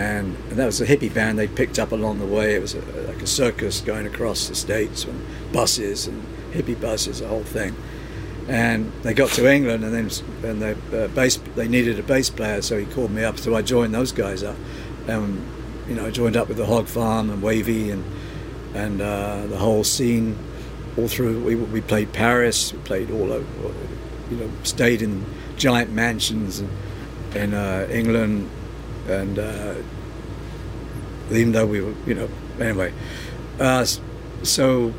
[0.00, 2.54] And, and that was a hippie band they picked up along the way.
[2.54, 7.20] It was a, like a circus going across the states and buses and hippie buses,
[7.20, 7.76] the whole thing.
[8.48, 10.10] And they got to England, and then
[10.50, 13.38] and the uh, bass they needed a bass player, so he called me up.
[13.38, 14.56] So I joined those guys up.
[15.06, 15.46] and
[15.86, 18.02] you know, I joined up with the Hog Farm and Wavy and
[18.74, 20.38] and uh, the whole scene
[20.96, 21.44] all through.
[21.44, 23.74] We, we played Paris, we played all over,
[24.30, 26.70] you know, stayed in giant mansions in,
[27.34, 28.48] in uh, England,
[29.08, 29.74] and uh,
[31.30, 32.28] even though we were, you know,
[32.60, 32.92] anyway.
[33.58, 33.84] Uh,
[34.42, 34.92] so,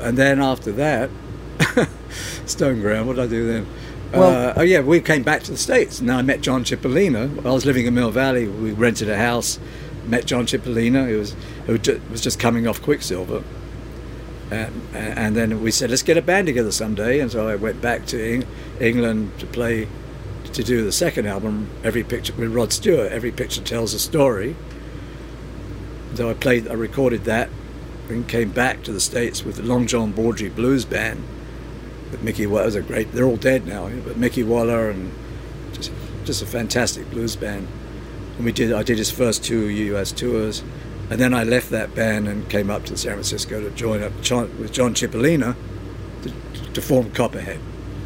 [0.00, 1.10] and then after that,
[2.46, 3.66] Stoneground, what did I do then?
[4.12, 6.00] Well- uh, oh yeah, we came back to the States.
[6.02, 7.44] Now I met John Cipollina.
[7.46, 8.46] I was living in Mill Valley.
[8.46, 9.58] We rented a house.
[10.06, 11.08] Met John Cipollina.
[11.08, 11.34] He was
[11.66, 13.42] who ju- was just coming off Quicksilver,
[14.50, 17.20] and, and then we said, let's get a band together someday.
[17.20, 18.46] And so I went back to Eng-
[18.80, 19.86] England to play,
[20.52, 23.10] to do the second album, Every Picture with Rod Stewart.
[23.10, 24.54] Every picture tells a story.
[26.14, 27.48] So I played, I recorded that,
[28.08, 31.22] and came back to the States with the Long John Baldry Blues Band.
[32.10, 33.12] With Mickey Waller, was a great.
[33.12, 35.12] They're all dead now, but Mickey Waller and
[35.72, 35.90] just
[36.24, 37.66] just a fantastic blues band.
[38.36, 38.72] And we did.
[38.72, 40.12] I did his first two U.S.
[40.12, 40.62] tours,
[41.08, 44.12] and then I left that band and came up to San Francisco to join up
[44.12, 45.56] with John Cipollina
[46.22, 47.60] to, to form Copperhead.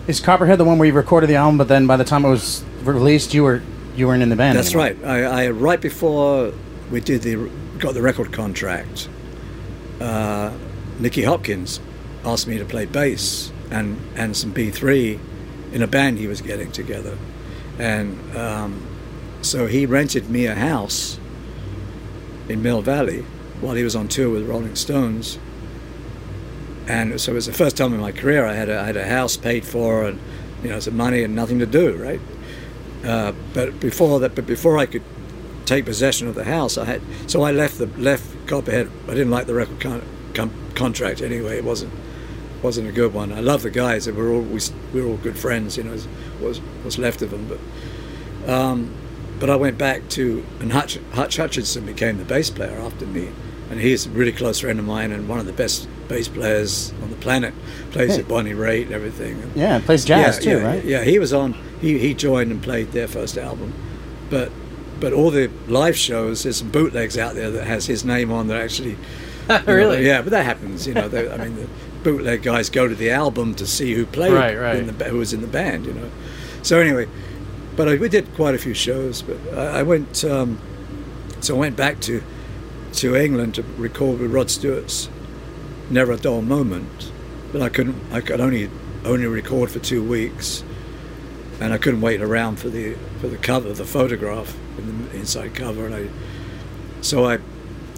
[0.07, 2.29] Is Copperhead the one where you recorded the album, but then by the time it
[2.29, 3.63] was released, you were
[3.97, 4.57] you weren't in the band?
[4.57, 5.05] That's anymore?
[5.05, 5.25] right.
[5.25, 6.53] I, I right before
[6.93, 9.09] we did the got the record contract,
[10.01, 10.53] uh,
[11.01, 11.81] Nicky Hopkins
[12.25, 15.19] asked me to play bass and and some B three
[15.73, 17.19] in a band he was getting together,
[17.79, 18.87] and um,
[19.43, 21.19] so he rented me a house
[22.49, 23.23] in Mill Valley
[23.61, 25.41] while he was on tour with Rolling Stones.
[26.89, 28.97] And so it was the first time in my career I had a, I had
[28.97, 30.21] a house paid for and
[30.63, 32.21] you know some money and nothing to do, right?
[33.05, 35.03] Uh, but before that, but before I could
[35.65, 38.91] take possession of the house, I had so I left the left Copperhead.
[39.07, 40.03] I didn't like the record con-
[40.35, 41.59] con- contract anyway.
[41.59, 41.93] It wasn't
[42.63, 43.33] wasn't a good one.
[43.33, 44.07] I love the guys.
[44.07, 44.61] We were all we,
[44.93, 45.77] we were all good friends.
[45.77, 45.99] You know,
[46.41, 47.49] was was left of them.
[47.49, 48.95] But um,
[49.39, 53.31] but I went back to and Hutch, Hutch Hutchinson became the bass player after me,
[53.71, 56.93] and he's a really close friend of mine and one of the best bass players
[57.03, 57.55] on the planet.
[57.91, 58.19] Plays Hey.
[58.19, 59.41] with Bonnie Raitt and everything.
[59.43, 60.85] And- Yeah, plays jazz yeah, too, yeah, right?
[60.85, 61.55] Yeah, he was on.
[61.81, 63.73] He he joined and played their first album,
[64.31, 64.51] but
[65.01, 68.49] but all the live shows, there's some bootlegs out there that has his name on
[68.49, 68.91] that actually.
[69.51, 70.07] you know, Really?
[70.07, 70.87] yeah, but that happens.
[70.87, 71.69] You know, they, I mean, the
[72.03, 74.77] bootleg guys go to the album to see who played, Right, right.
[74.77, 75.87] In the, who was in the band.
[75.87, 76.11] You know,
[76.63, 77.07] so anyway,
[77.77, 79.23] but I, we did quite a few shows.
[79.23, 80.59] But I, I went, um,
[81.41, 82.23] so I went back to
[82.95, 85.11] to England to record with Rod Stewart's
[85.89, 87.13] Never a Dull Moment,
[87.53, 87.97] but I couldn't.
[88.13, 88.71] I could only
[89.05, 90.65] only record for two weeks,
[91.61, 95.55] and I couldn't wait around for the for the cover, the photograph, in the inside
[95.55, 96.09] cover, and I.
[97.03, 97.39] So I,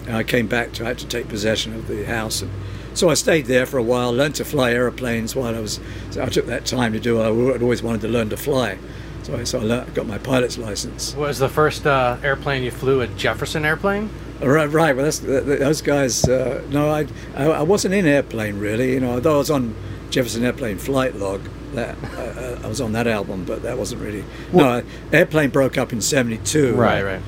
[0.07, 0.85] I came back to.
[0.85, 2.51] I had to take possession of the house, and
[2.93, 4.13] so I stayed there for a while.
[4.13, 5.79] Learned to fly airplanes while I was.
[6.11, 7.19] So I took that time to do.
[7.19, 7.27] I
[7.59, 8.77] always wanted to learn to fly,
[9.23, 11.15] so I so I got my pilot's license.
[11.15, 13.01] Was the first uh, airplane you flew?
[13.01, 14.11] A Jefferson airplane?
[14.41, 14.95] Right, right.
[14.95, 16.27] Well, that's, th- th- those guys.
[16.27, 18.93] Uh, no, I, I, I wasn't in airplane really.
[18.93, 19.75] You know, although I was on
[20.09, 21.41] Jefferson Airplane Flight Log.
[21.73, 24.23] That uh, I was on that album, but that wasn't really.
[24.51, 24.81] no,
[25.13, 26.73] airplane broke up in '72.
[26.73, 27.21] Right, right.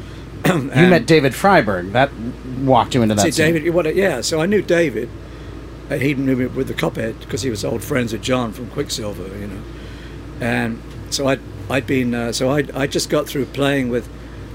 [0.47, 1.91] You met David Freiberg.
[1.91, 2.09] That
[2.63, 3.21] walked you into that.
[3.21, 3.53] See, scene.
[3.53, 3.73] David.
[3.73, 3.93] What?
[3.95, 4.21] Yeah.
[4.21, 5.09] So I knew David.
[5.91, 8.67] Uh, he knew me with the Copperhead because he was old friends with John from
[8.71, 9.27] Quicksilver.
[9.37, 9.61] You know,
[10.39, 14.09] and so I'd I'd been uh, so I I just got through playing with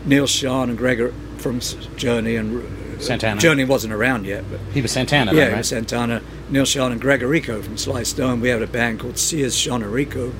[0.05, 1.61] Neal Schon and Gregor from
[1.97, 3.41] Journey and Santana.
[3.41, 5.59] Journey wasn't around yet, but He was Santana, yeah, then, right?
[5.59, 8.41] was Santana, Neal Schon and Greg Errico from Sly Stone.
[8.41, 10.33] We had a band called Sears Schon Errico.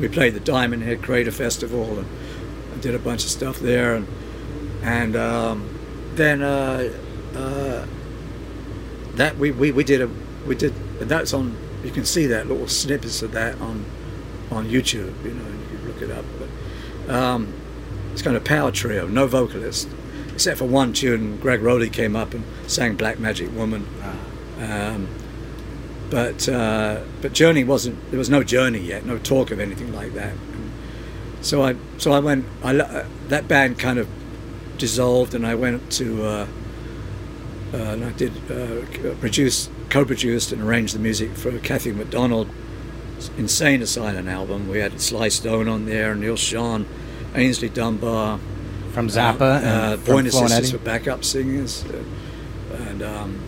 [0.00, 2.06] We played the Diamond Head Crater Festival and
[2.74, 3.94] I did a bunch of stuff there.
[3.94, 4.06] And
[4.82, 5.68] and um,
[6.14, 6.88] then uh,
[7.34, 7.86] uh,
[9.14, 10.08] that we, we, we did a
[10.46, 13.84] we did that's on you can see that little snippets of that on
[14.50, 15.12] on YouTube.
[15.24, 16.24] You know, you can look it up.
[17.06, 17.52] But um,
[18.12, 19.88] it's kind of power trio, no vocalist,
[20.38, 21.36] except for one tune.
[21.38, 23.84] Greg Rolie came up and sang "Black Magic Woman."
[24.60, 25.08] Um,
[26.10, 27.98] but uh, but Journey wasn't.
[28.12, 29.04] There was no Journey yet.
[29.04, 30.34] No talk of anything like that.
[30.34, 30.70] And
[31.40, 32.44] so I so I went.
[32.62, 34.06] I uh, that band kind of
[34.76, 36.24] dissolved, and I went to.
[36.24, 36.46] Uh,
[37.74, 42.52] uh, and I did uh, produce, co-produced, and arranged the music for Kathy McDonald's
[43.36, 44.68] Insane Asylum album.
[44.68, 46.86] We had Sly Stone on there, Neal Schon,
[47.34, 48.38] Aynsley Dunbar,
[48.98, 52.02] From Zappa uh, and Pointer Flo Sisters for backup singers, uh,
[52.80, 53.40] and um,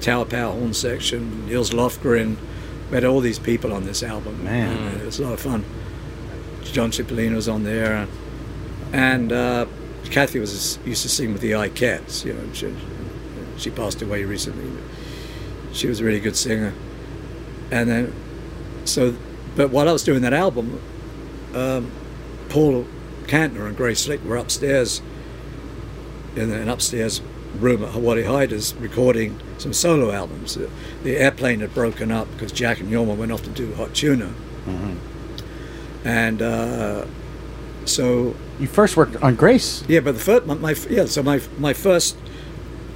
[0.00, 2.38] Tower Power horn section, Nils Lofgren.
[2.88, 4.42] We had all these people on this album.
[4.42, 4.74] Man.
[4.74, 5.66] And it was a lot of fun.
[6.62, 8.08] John Cipollina was on there,
[8.90, 9.66] and uh,
[10.04, 12.24] Kathy was used to sing with the Ikettes.
[12.24, 12.74] You know, she,
[13.58, 14.82] she passed away recently.
[15.74, 16.72] She was a really good singer,
[17.70, 18.14] and then
[18.86, 19.14] so.
[19.56, 20.80] But while I was doing that album,
[21.54, 21.90] um,
[22.48, 22.86] Paul
[23.30, 25.00] Kantner and Grace Slick were upstairs
[26.34, 27.22] in an upstairs
[27.58, 30.58] room at Wally Heider's recording some solo albums.
[31.04, 34.32] The, airplane had broken up because Jack and Jorma went off to do Hot Tuna.
[36.04, 37.06] And uh,
[37.84, 39.84] so, You first worked on Grace.
[39.86, 42.16] yeah, but the first, my, my yeah, so my my first,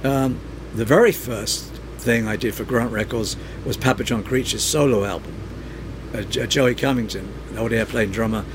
[0.03, 0.39] um,
[0.73, 5.33] the very first thing I did for Grunt Records was Papa John Creach's solo album.
[6.13, 8.45] Uh, Joey Covington, an old airplane drummer,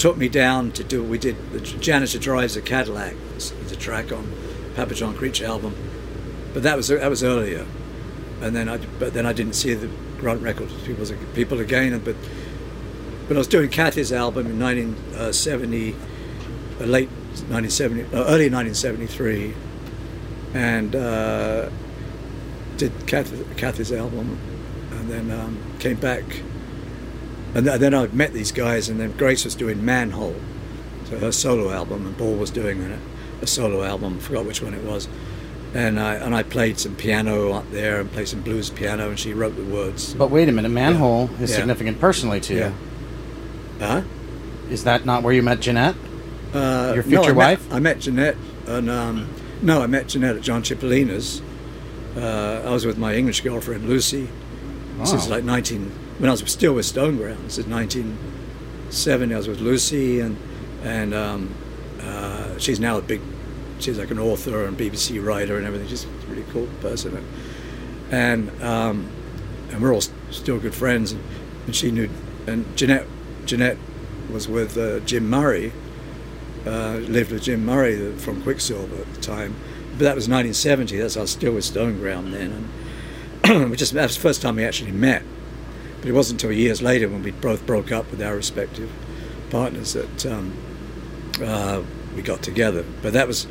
[0.00, 1.04] took me down to do.
[1.04, 4.32] We did the Janitor Drives a Cadillac, It's a track on
[4.74, 5.74] Papa John Creach album,
[6.54, 7.66] but that was that was earlier,
[8.40, 12.16] and then I but then I didn't see the Grunt Records people people again, but
[13.28, 19.54] but I was doing Kathy's album in 1970, uh, late 1970, uh, early 1973,
[20.54, 21.68] and uh,
[22.78, 24.38] did Kathy, Kathy's album,
[24.92, 26.24] and then um, came back,
[27.54, 30.36] and th- then I'd met these guys, and then Grace was doing Manhole,
[31.08, 32.98] so her solo album, and Paul was doing a,
[33.42, 34.16] a solo album.
[34.16, 35.08] I forgot which one it was.
[35.72, 39.18] And I and I played some piano up there and played some blues piano, and
[39.18, 40.14] she wrote the words.
[40.14, 41.56] But wait a minute, Manhole is Yeah.
[41.58, 42.58] significant personally to you.
[42.60, 42.72] Yeah.
[43.78, 44.02] Huh?
[44.68, 45.94] Is that not where you met Jeanette?
[46.52, 47.72] Uh, Your no, future I met- wife?
[47.72, 48.36] I met Jeanette,
[48.66, 49.28] and um,
[49.62, 51.40] no, I met Jeanette at John Cipollina's.
[52.16, 54.28] Uh, I was with my English girlfriend Lucy.
[54.98, 55.36] This is Wow.
[55.36, 57.44] like 19 when I was still with Stoneground.
[57.44, 59.34] This is 1970.
[59.34, 60.36] I was with Lucy, and
[60.84, 61.54] and um,
[62.02, 63.22] uh, she's now a big.
[63.78, 65.88] She's like an author and BBC writer and everything.
[65.88, 67.26] She's a really cool person,
[68.10, 69.10] and um,
[69.70, 71.12] and we're all still good friends.
[71.12, 71.22] And,
[71.64, 72.10] and she knew,
[72.46, 73.06] and Jeanette
[73.46, 73.78] Jeanette
[74.30, 75.72] was with uh, Jim Murray
[76.66, 79.56] uh, lived with Jim Murray from Quicksilver at the time.
[79.92, 80.98] But that was 1970.
[80.98, 82.68] That's I was still with Stoneground then,
[83.42, 85.22] and we just that was the first time we actually met.
[86.00, 88.90] But it wasn't until years later when we both broke up with our respective
[89.50, 90.56] partners that um,
[91.42, 91.82] uh,
[92.16, 92.84] we got together.
[93.02, 93.46] But that was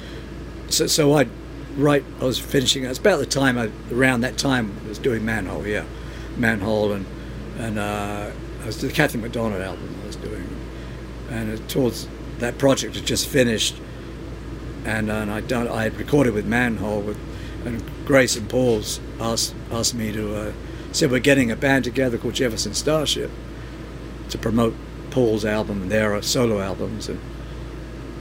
[0.69, 0.88] so.
[0.88, 1.27] So I
[1.75, 2.03] right.
[2.19, 2.85] I was finishing.
[2.85, 5.67] It's about the time I around that time I was doing Manhole.
[5.67, 5.85] Yeah,
[6.38, 7.05] Manhole and
[7.57, 8.31] and uh,
[8.62, 10.49] I was the Kathy McDonald album I was doing
[11.29, 12.07] and it, towards
[12.39, 13.75] that project had just finished,
[14.85, 17.17] and, uh, and I done I had recorded with Manhole with,
[17.65, 20.53] and Grace and Paul's asked asked me to uh,
[20.91, 23.32] said we're getting a band together called Jefferson Starship
[24.30, 24.75] to promote
[25.12, 27.19] Paul's album and their uh, solo albums and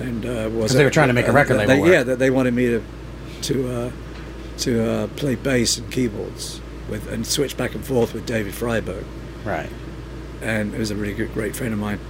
[0.01, 1.93] and uh, was they were trying to make a record they, label work.
[1.93, 2.83] yeah that they wanted me to
[3.43, 3.91] to uh,
[4.59, 9.05] to uh, play bass and keyboards with and switch back and forth with David Freiberg
[9.45, 9.71] Right.
[10.43, 12.01] and it was a really good, great friend of mine.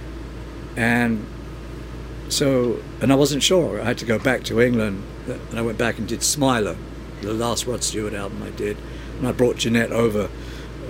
[0.75, 1.25] And
[2.29, 3.81] so, and I wasn't sure.
[3.81, 6.77] I had to go back to England, and I went back and did Smiler,
[7.21, 8.77] the last Rod Stewart album I did.
[9.17, 10.29] And I brought Jeanette over,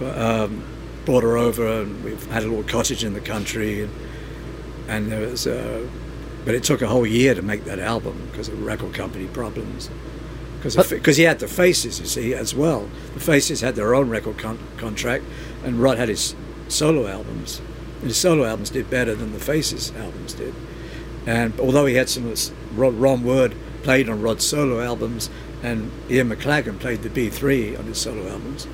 [0.01, 0.63] um,
[1.05, 3.83] brought her over, and we've had a little cottage in the country.
[3.83, 3.93] And,
[4.87, 5.87] and there was, uh,
[6.45, 9.89] but it took a whole year to make that album because of record company problems.
[10.57, 12.89] Because because he had the Faces, you see, as well.
[13.13, 15.23] The Faces had their own record con- contract,
[15.63, 16.35] and Rod had his
[16.67, 17.61] solo albums.
[17.99, 20.53] And his solo albums did better than the Faces albums did.
[21.25, 25.29] And although he had some of this, Ron, Ron Wood played on Rod's solo albums,
[25.63, 28.67] and Ian McLagan played the B3 on his solo albums.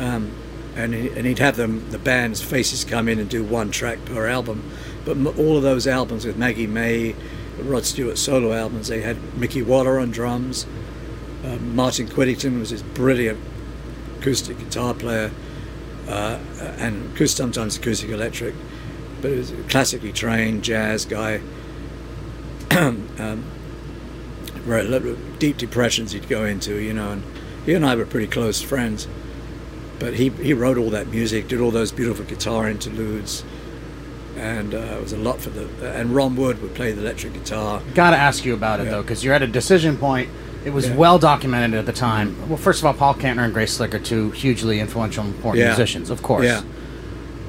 [0.00, 0.32] Um,
[0.76, 4.04] and, he, and he'd have them, the band's faces come in and do one track
[4.06, 4.62] per album.
[5.04, 7.14] But all of those albums with Maggie May,
[7.58, 10.66] Rod Stewart solo albums, they had Mickey Waller on drums.
[11.44, 13.38] Uh, Martin Quittenton was this brilliant
[14.18, 15.30] acoustic guitar player,
[16.08, 16.38] uh,
[16.78, 18.54] and sometimes acoustic electric,
[19.20, 21.40] but he was a classically trained jazz guy.
[22.70, 23.44] um,
[25.38, 27.22] deep depressions he'd go into, you know, and
[27.64, 29.08] he and I were pretty close friends.
[30.00, 33.44] But he he wrote all that music, did all those beautiful guitar interludes,
[34.36, 35.68] and uh, it was a lot for the.
[35.94, 37.80] And Ron Wood would play the electric guitar.
[37.94, 38.90] Got to ask you about it Yeah.
[38.92, 40.28] though, because you're at a decision point.
[40.64, 40.96] It was Yeah.
[40.96, 42.36] well documented at the time.
[42.48, 45.68] Well, first of all, Paul Kantner and Grace Slick are two hugely influential, important Yeah.
[45.68, 46.44] musicians, of course.
[46.44, 46.60] Yeah.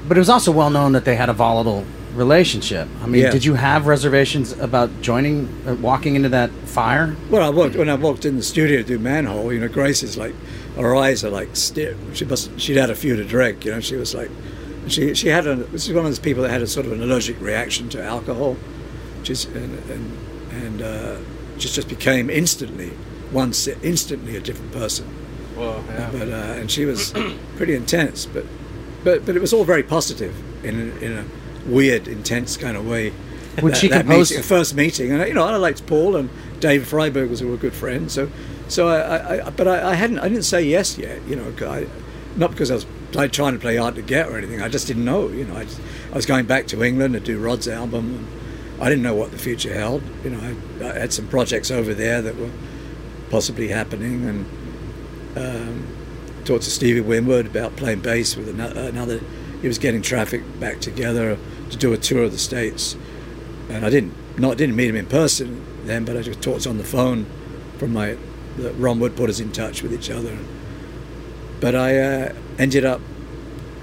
[0.08, 1.84] But it was also well known that they had a volatile
[2.16, 2.88] relationship.
[3.02, 3.30] I mean, Yeah.
[3.30, 7.14] did you have reservations about joining, uh, walking into that fire?
[7.30, 9.52] Well, I walked when I walked in the studio to do Manhole.
[9.52, 10.34] You know, Grace is like,
[10.76, 11.96] her eyes are like, steer.
[12.14, 12.58] She must.
[12.60, 13.64] She'd had a few to drink.
[13.64, 14.30] You know, she was like,
[14.88, 15.66] she she had a.
[15.72, 18.56] She's one of those people that had a sort of an allergic reaction to alcohol.
[19.22, 20.18] She's and and,
[20.50, 21.16] and uh,
[21.58, 22.90] just just became instantly
[23.30, 23.52] one
[23.82, 25.06] instantly a different person.
[25.56, 26.08] Whoa, yeah.
[26.12, 27.12] But uh, and she was
[27.56, 28.44] pretty intense, but
[29.04, 31.24] but but it was all very positive in a, in a
[31.70, 33.12] weird, intense kind of way.
[33.60, 36.30] Would That- she that compose- meeting, first meeting, and you know I liked Paul and
[36.60, 38.10] David Freiberg was a good friend.
[38.10, 38.30] So
[38.72, 41.22] so I, I, but I, I hadn't I didn't say yes yet.
[41.28, 41.86] You know, I,
[42.36, 44.62] not because I was like, trying to play hard to get or anything.
[44.62, 45.28] I just didn't know.
[45.28, 48.14] You know, I, just- I was going back to England to do Rod's album.
[48.14, 50.02] And I didn't know what the future held.
[50.24, 50.40] You know,
[50.80, 52.50] I, I had some projects over there that were
[53.30, 54.46] possibly happening and
[55.36, 55.86] um,
[56.44, 59.20] talked to Stevie Winwood about playing bass with ano- another.
[59.60, 61.38] He was getting traffic back together
[61.70, 62.96] to do a tour of the states,
[63.68, 66.78] and I didn't not didn't meet him in person then, but I just talked on
[66.78, 67.26] the phone
[67.78, 68.16] from my.
[68.58, 70.36] That Ron Wood put us in touch with each other,
[71.60, 73.00] but I uh, ended up,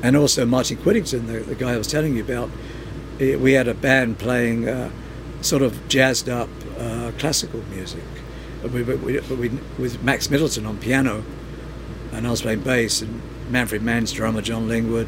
[0.04, 2.50] and also Martin Quittenton, the, the guy I was telling you about.
[3.20, 4.92] eh, We had a band playing uh,
[5.42, 8.04] sort of jazzed up uh, classical music,
[8.64, 9.50] we, we, we,
[9.80, 11.24] with Max Middleton on piano,
[12.12, 15.08] and I was playing bass, and Manfred Mann's drummer, John Lingwood.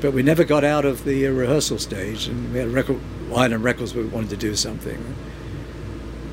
[0.00, 3.00] But we never got out of the uh, rehearsal stage, and we had a record,
[3.34, 5.16] Island Records, we wanted to do something.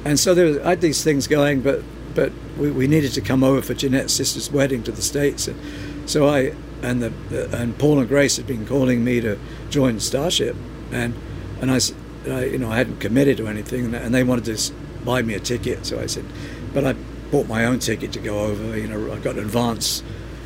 [0.05, 1.83] And so there was, I had these things going, but
[2.17, 5.47] but we, we needed to come over for Jeanette's sister's wedding to the States.
[5.47, 9.37] And so I, and the, and Paul and Grace had been calling me to
[9.69, 10.55] join Starship,
[10.91, 11.13] and
[11.61, 11.79] and I,
[12.27, 14.73] I, you know I hadn't committed to anything, and, and they wanted to
[15.05, 15.85] buy me a ticket.
[15.85, 16.25] So I said,
[16.73, 16.93] but I
[17.29, 18.75] bought my own ticket to go over.
[18.75, 20.01] You know, I got an advance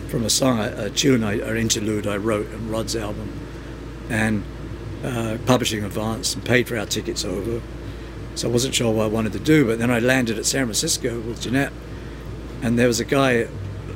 [0.09, 3.31] from a song, a, a tune, I, an interlude I wrote on Rod's album,
[4.09, 4.43] and
[5.05, 7.61] uh, publishing advance, and paid for our tickets over.
[8.35, 10.65] So I wasn't sure what I wanted to do, but then I landed at San
[10.65, 11.73] Francisco with Jeanette,
[12.61, 13.47] and there was a guy, a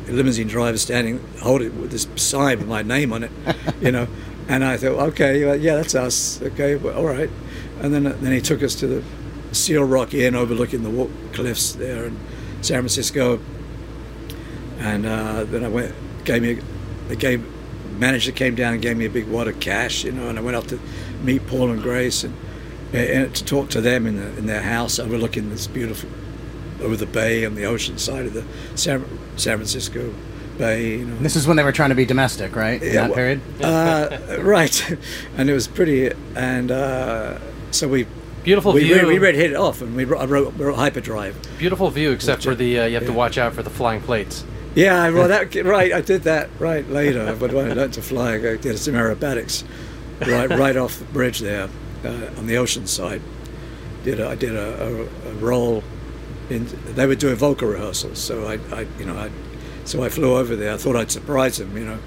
[0.07, 3.31] limousine driver, standing holding with this sign with my name on it,
[3.81, 4.07] you know,
[4.47, 6.41] and I thought, okay, well, yeah, that's us.
[6.41, 7.29] Okay, well, all right.
[7.79, 9.03] And then then he took us to the
[9.51, 12.17] Seal Rock Inn overlooking the cliffs there in
[12.61, 13.39] San Francisco,
[14.79, 16.59] and uh, then I went, gave me,
[17.07, 17.43] they gave
[17.97, 20.41] manager came down and gave me a big wad of cash, you know, and I
[20.41, 20.79] went up to
[21.23, 22.35] meet Paul and Grace and,
[22.97, 26.09] and to talk to them in, the, in their house overlooking this beautiful,
[26.81, 28.43] over the bay on the ocean side of the
[28.75, 29.05] San,
[29.37, 30.13] San Francisco
[30.57, 31.17] Bay, you know.
[31.17, 32.81] This is when they were trying to be domestic, right?
[32.81, 33.41] In that well, period.
[33.61, 34.97] Uh, right,
[35.37, 37.39] and it was pretty, and uh,
[37.71, 38.07] so we
[38.43, 38.95] Beautiful we, view.
[38.97, 41.35] re- we read hit it off, and we wrote, wrote, wrote Hyperdrive.
[41.57, 44.45] Beautiful view, except for the uh, you have to watch out for the flying plates.
[44.75, 45.91] Yeah, I- well, that right.
[45.91, 49.63] I did that right later, but when I learned to fly, I did some aerobatics
[50.21, 51.67] right right off the bridge there
[52.05, 53.21] uh, on the ocean side.
[54.03, 55.83] Did a, I did a, a, a roll
[56.49, 56.67] in?
[56.93, 59.31] They were doing vocal rehearsals, so I, I you know I
[59.85, 60.73] so I flew over there.
[60.73, 61.99] I thought I'd surprise them, you know,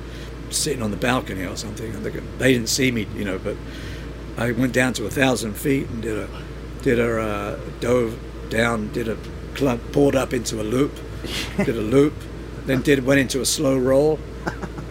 [0.50, 3.56] sitting on the balcony or something, and they, didn't see me, you know, but
[4.36, 6.28] I went down to a thousand feet and did a
[6.82, 8.18] did a uh, dove
[8.50, 9.16] down, did a
[9.92, 10.92] poured up into a loop,
[11.56, 12.14] did a loop,
[12.66, 14.20] then did went into a slow roll,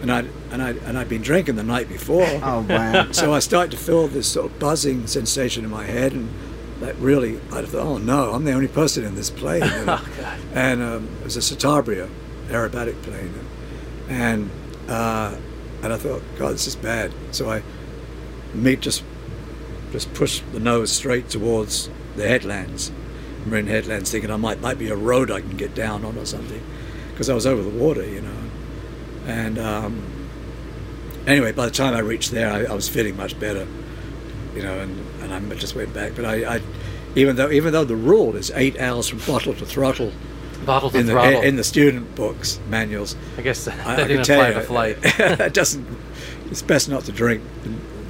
[0.00, 2.26] and I and I and I'd been drinking the night before.
[2.42, 3.12] Oh man.
[3.18, 6.30] So I started to feel this sort of buzzing sensation in my head, and
[6.80, 9.62] that really, I thought, oh no, I'm the only person in this plane.
[9.64, 10.00] you know.
[10.54, 12.08] and um, it was a Citabria
[12.48, 13.34] aerobatic plane,
[14.08, 14.50] and
[14.88, 15.34] uh,
[15.82, 17.12] and I thought, God, this is bad.
[17.32, 17.62] So I
[18.54, 19.02] me just
[19.92, 22.92] just pushed the nose straight towards the headlands,
[23.46, 26.26] marine headlands, thinking I might might be a road I can get down on or
[26.26, 26.62] something,
[27.10, 28.37] because I was over the water, you know.
[29.28, 30.02] And um,
[31.26, 33.68] anyway, by the time I reached there, I, I was feeling much better,
[34.54, 36.16] you know, and, and I just went back.
[36.16, 36.60] But I, I,
[37.14, 40.12] even though even though the rule is eight hours from bottle to throttle
[40.64, 41.42] Bottle to in the throttle.
[41.42, 44.98] in the student books manuals, I guess that I, I didn't can apply to flight.
[45.40, 45.86] it doesn't.
[46.50, 47.42] It's best not to drink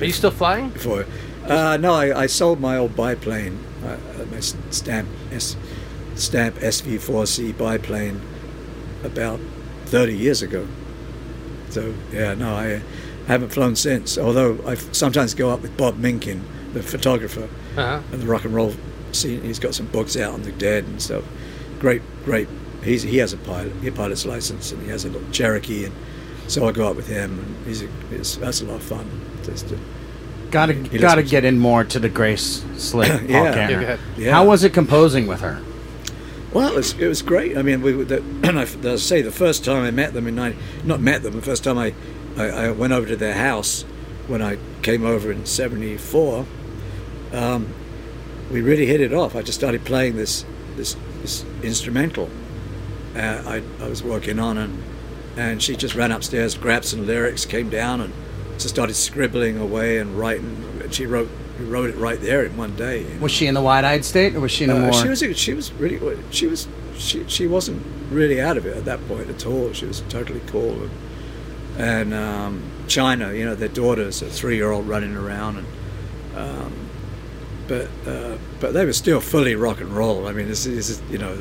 [0.00, 0.70] Are you still flying?
[0.70, 1.04] before.
[1.44, 5.56] Uh, no, I, I sold my old biplane, uh, uh, my stamp S,
[6.14, 8.20] Stampe SV4C biplane,
[9.02, 9.40] about
[9.86, 10.66] 30 years ago.
[11.70, 12.80] So yeah, no, I
[13.26, 14.16] haven't flown since.
[14.18, 16.40] Although I sometimes go up with Bob Minkin,
[16.72, 18.00] the photographer, Uh-huh.
[18.12, 18.74] and the rock and roll
[19.12, 19.42] scene.
[19.42, 21.24] He's got some books out on the dead and stuff.
[21.78, 22.48] Great, great.
[22.82, 25.94] He's he has a pilot, he pilot's license, and he has a little Cherokee, and
[26.46, 29.08] so I go up with him, and he's, a, he's that's a lot of fun.
[29.44, 29.78] Just to,
[30.50, 33.54] Got to got to get in more to the Grace Slick Yeah.
[33.68, 34.00] Go ahead.
[34.16, 34.32] Yeah.
[34.32, 35.60] How was it composing with her?
[36.52, 37.58] Well, it was, it was great.
[37.58, 40.34] I mean, we the, and I, I say the first time I met them in
[40.34, 41.94] 90, not met them, the first time I,
[42.36, 43.82] I, I went over to their house
[44.26, 46.46] when I came over in 74,
[47.32, 47.74] um,
[48.50, 49.34] we really hit it off.
[49.34, 50.44] I just started playing this,
[50.76, 52.30] this, this instrumental
[53.18, 54.82] uh, I, I was working on, and,
[55.36, 58.12] and she just ran upstairs, grabbed some lyrics, came down, and
[58.54, 60.82] just started scribbling away and writing.
[60.90, 61.28] She wrote,
[61.64, 63.02] wrote it right there in one day.
[63.02, 63.20] you know.
[63.20, 64.92] Was she in the wide-eyed state, or was she in a Uh, more?
[64.92, 65.38] She was.
[65.38, 66.18] She was really.
[66.30, 66.66] She was.
[66.96, 67.24] She.
[67.28, 69.72] She wasn't really out of it at that point at all.
[69.72, 70.82] She was totally cool.
[70.82, 70.90] And,
[71.78, 75.66] and um, China, you know, their daughter's a three-year-old running around, and
[76.36, 76.72] um,
[77.68, 80.26] but uh, but they were still fully rock and roll.
[80.26, 81.36] I mean, this is this is, you know,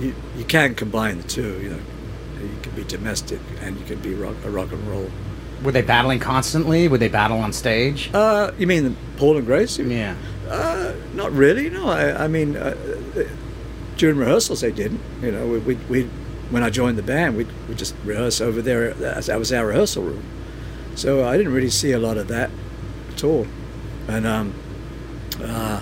[0.00, 1.60] you you can combine the two.
[1.62, 1.80] You know,
[2.40, 5.10] you can be domestic and you can be rock, a rock and roll.
[5.64, 6.88] Were they battling constantly?
[6.88, 8.10] Would they battle on stage?
[8.12, 9.78] Uh, you mean Paul and Grace?
[9.78, 10.14] yeah.
[10.48, 11.70] Uh, not really.
[11.70, 12.76] No, I, I mean, uh,
[13.16, 13.22] uh,
[13.96, 15.00] during rehearsals they didn't.
[15.22, 16.02] You know, we, we, we
[16.50, 18.92] when I joined the band, we we just rehearse over there.
[18.92, 20.24] That was our rehearsal room.
[20.96, 22.50] So I didn't really see a lot of that
[23.12, 23.46] at all.
[24.06, 24.54] And um,
[25.42, 25.80] uh,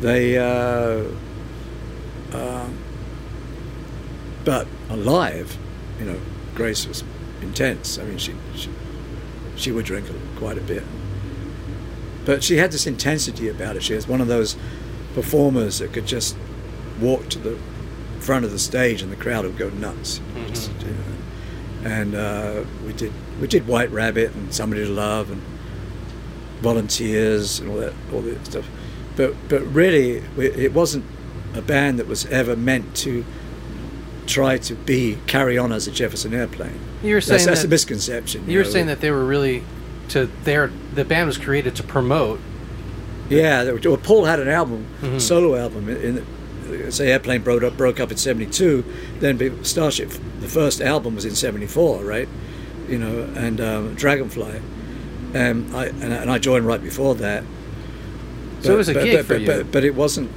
[0.00, 1.04] they, uh,
[2.32, 2.76] um,
[4.44, 5.56] but alive,
[6.00, 6.20] you know,
[6.54, 7.04] Grace was
[7.44, 7.98] intense.
[7.98, 8.70] I mean, she she,
[9.56, 10.82] she would drink quite a bit
[12.24, 13.82] but she had this intensity about it.
[13.82, 14.56] She was one of those
[15.14, 16.36] performers that could just
[17.00, 17.58] walk to the
[18.20, 20.20] front of the stage and the crowd would go nuts.
[20.48, 21.90] Just, you know.
[21.90, 25.42] And uh, we did we did White Rabbit and Somebody to Love and
[26.60, 28.66] Volunteers and all that all that stuff.
[29.16, 31.04] But but really, it wasn't
[31.54, 33.24] a band that was ever meant to
[34.26, 36.78] try to be carry on as a Jefferson Airplane.
[37.02, 38.48] You were That's, saying that's that- a misconception.
[38.48, 38.70] You know.
[38.70, 39.62] saying that they were really
[40.10, 42.40] to their the band was created to promote.
[43.30, 45.20] Yeah, were, well, Paul had an album, Mhm.
[45.20, 45.88] solo album.
[45.88, 46.22] In,
[46.68, 48.84] in say Airplane broke up, broke up in '72.
[49.20, 50.10] Then Starship,
[50.40, 52.28] the first album was in '74, right?
[52.88, 54.60] You know, and um, Dragonfly,
[55.34, 57.44] um, I and, I- and I joined right before that.
[58.60, 59.46] So it was a but, gig but, for but, you.
[59.46, 60.30] But, but it wasn't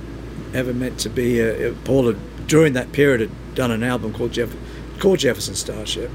[0.53, 1.41] ever meant to be.
[1.41, 4.55] Uh, it- Paul had during that period had done an album called Jeff,
[4.99, 6.11] called Jefferson Starship,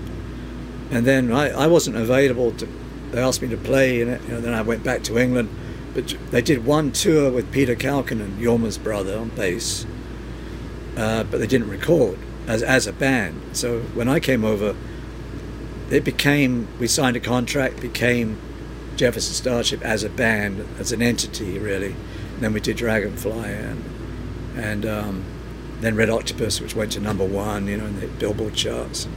[0.90, 2.68] and then I, I wasn't available to.
[3.10, 5.50] They asked me to play in it, and then I went back to England.
[5.92, 9.84] But they did one tour with Peter Kaukonen, Jorma's brother, on bass,
[10.96, 13.56] uh, but they didn't record as as a band.
[13.56, 14.74] So when I came over,
[15.90, 18.40] it became we signed a contract, became
[18.96, 21.96] Jefferson Starship as a band, as an entity, really.
[22.40, 23.84] then we did Dragonfly and
[24.56, 25.24] and um,
[25.82, 29.08] then Red Octopus, which went to number one, you know, in the Billboard charts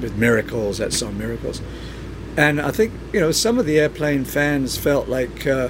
[0.00, 1.60] with Miracles, that song Miracles.
[2.36, 5.68] And I think you know some of the airplane fans felt like uh,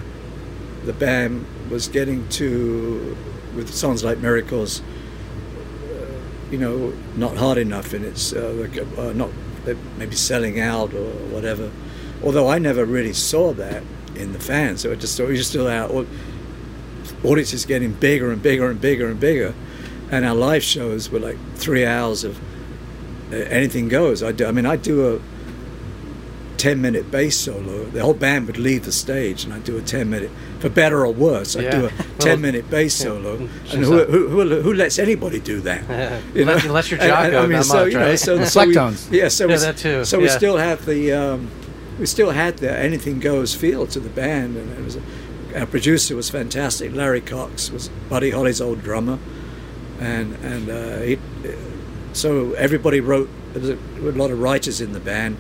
[0.85, 3.17] the band was getting to
[3.55, 6.05] with songs like Miracles, uh,
[6.51, 9.31] you know, not hard enough in its uh, uh, not
[9.99, 11.71] maybe selling out or whatever.
[12.23, 13.83] Although I never really saw that
[14.15, 16.07] in the fans, so I just thought we just still out.
[17.25, 19.55] Audience is getting bigger and bigger and bigger and bigger,
[20.11, 22.39] and our live shows were like three hours of
[23.33, 24.23] uh, anything goes.
[24.23, 24.47] I do.
[24.47, 25.21] I mean, I do a
[26.57, 27.85] 10 minute bass solo.
[27.87, 31.07] The whole band would leave the stage and I do a 10 minute, for better
[31.07, 31.71] or worse, I Yeah.
[31.71, 33.39] do a 10 minute bass solo.
[33.39, 35.83] Mm, And who, who, who, who lets anybody do that?
[36.35, 38.19] You Unless- unless you're And- and- Jocko, I mean, not so, much, you know, right?
[38.19, 41.51] so, so we, yeah, so Yeah, we, that too, So we still have the, um,
[41.99, 44.57] we still had the anything goes feel to the band.
[44.57, 46.93] And it was, A, our producer was fantastic.
[46.95, 49.19] Larry Cox was Buddy Holly's old drummer.
[50.01, 51.19] And, and uh, he,
[52.13, 55.37] so everybody wrote, there was a, a lot of writers in the band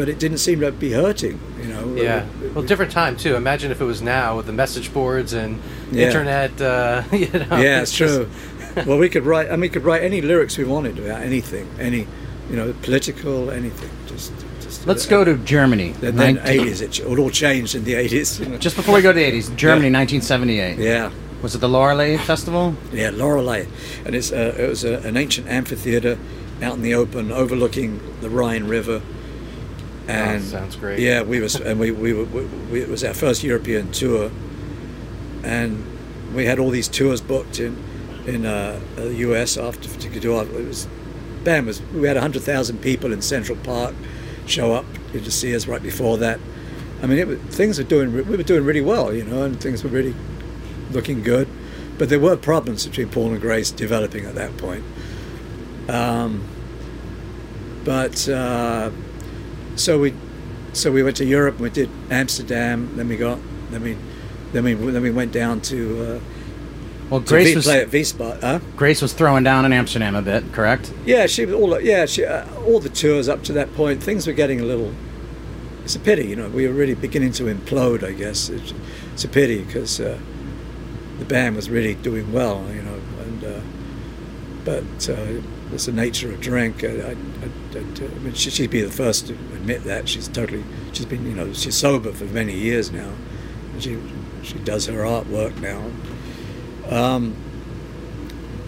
[0.00, 1.94] but it didn't seem to be hurting, you know.
[1.94, 2.24] Yeah.
[2.42, 3.36] Uh, Well, different time too.
[3.36, 5.60] Imagine if it was now with the message boards and
[5.92, 6.06] Yeah.
[6.06, 6.58] internet.
[6.58, 8.84] Uh, you know, yeah, it's just- true.
[8.86, 9.48] well, we could write.
[9.48, 12.06] I mean, we could write any lyrics we wanted about anything, any,
[12.48, 13.90] you know, political, anything.
[14.06, 14.86] Just, just.
[14.86, 15.92] Let's go to Germany.
[16.00, 16.80] Then, then 19 80s.
[16.80, 18.58] It, all changed in the 80s.
[18.58, 20.78] Just before we go to the 80s, Germany, 1978.
[20.78, 21.10] yeah,
[21.42, 22.74] Was it the Lorelei Festival?
[22.92, 23.66] yeah, Lorelei,
[24.04, 26.18] and it's uh, it was a, an ancient amphitheater
[26.62, 29.00] out in the open, overlooking the Rhine River.
[30.06, 30.98] And Oh, sounds great.
[30.98, 34.30] Yeah, we was and we we, were, we, we it was our first European tour,
[35.42, 35.86] and
[36.34, 37.76] we had all these tours booked in
[38.26, 39.56] in uh, the U.S.
[39.56, 40.86] after to do our, it was
[41.44, 43.94] band was we had hundred thousand people in Central Park
[44.46, 46.38] show up to see us right before that.
[47.02, 49.82] I mean, it, things were doing we were doing really well, you know, and things
[49.82, 50.14] were really
[50.90, 51.48] looking good,
[51.98, 54.84] but there were problems between Paul and Grace developing at that point.
[55.88, 56.44] Um,
[57.84, 58.90] but uh,
[59.76, 60.14] so we
[60.72, 61.58] so we went to Europe.
[61.58, 62.94] We did Amsterdam.
[62.96, 63.38] Then we got
[63.70, 63.96] then we
[64.52, 66.02] then we then we went down to.
[66.02, 66.20] Uh,
[67.10, 68.40] Well, to Grace V- was play at V Spot.
[68.40, 68.60] Huh?
[68.76, 70.92] Grace was throwing down in Amsterdam a bit, correct?
[71.04, 74.02] Yeah, she was all yeah she uh, all the tours up to that point.
[74.02, 74.92] Things were getting a little.
[75.84, 76.48] It's a pity, you know.
[76.50, 78.04] We were really beginning to implode.
[78.04, 78.72] I guess it's,
[79.14, 80.18] it's a pity because uh,
[81.20, 83.00] the band was really doing well, you know.
[83.20, 83.60] And uh,
[84.64, 85.40] but uh,
[85.72, 86.82] it's the nature of drink.
[86.82, 90.64] I, I, I, I mean, she, she'd be the first to admit that she's totally.
[90.92, 93.12] She's been, you know, she's sober for many years now.
[93.78, 93.98] She
[94.42, 95.90] she does her artwork now.
[96.90, 97.36] Um,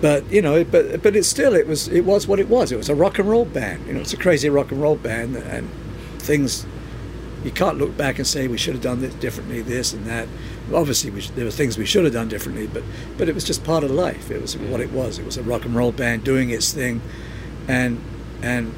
[0.01, 2.71] but you know, but but it's still it was it was what it was.
[2.71, 3.87] It was a rock and roll band.
[3.87, 5.71] You know, it's a crazy rock and roll band, and
[6.19, 6.67] things
[7.45, 10.29] you can't look back and say we should have done this differently, this and that.
[10.73, 12.83] Obviously, we, there were things we should have done differently, but
[13.19, 14.31] but it was just part of life.
[14.31, 15.19] It was what it was.
[15.19, 17.01] It was a rock and roll band doing its thing,
[17.69, 18.01] and
[18.43, 18.73] and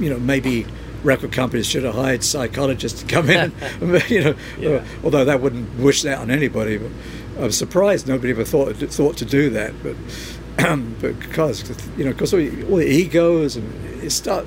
[0.00, 0.66] you know maybe
[1.04, 3.52] record companies should have hired psychologists to come in.
[4.08, 6.78] you know, uh, although that wouldn't wish that on anybody.
[6.78, 6.90] But
[7.38, 9.74] I'm surprised nobody ever thought thought to do that.
[9.82, 9.96] But
[11.00, 14.46] but because you know because all, the- all the egos and it start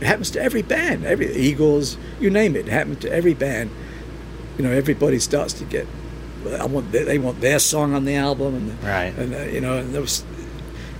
[0.00, 3.70] it happens to every band, every Eagles, you name it, it happens to every band.
[4.58, 5.86] You know, everybody starts to get.
[6.60, 9.12] I want they, they want their song on the album, and Right.
[9.18, 10.24] and uh, you know, and there was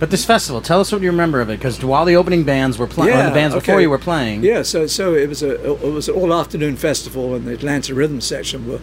[0.00, 2.78] But this festival, tell us what you remember of it, because while the opening bands
[2.78, 5.92] were playing, the bands before you were playing, Yeah, so so it was a it
[5.92, 8.80] was an all afternoon festival, and the Atlanta Rhythm section were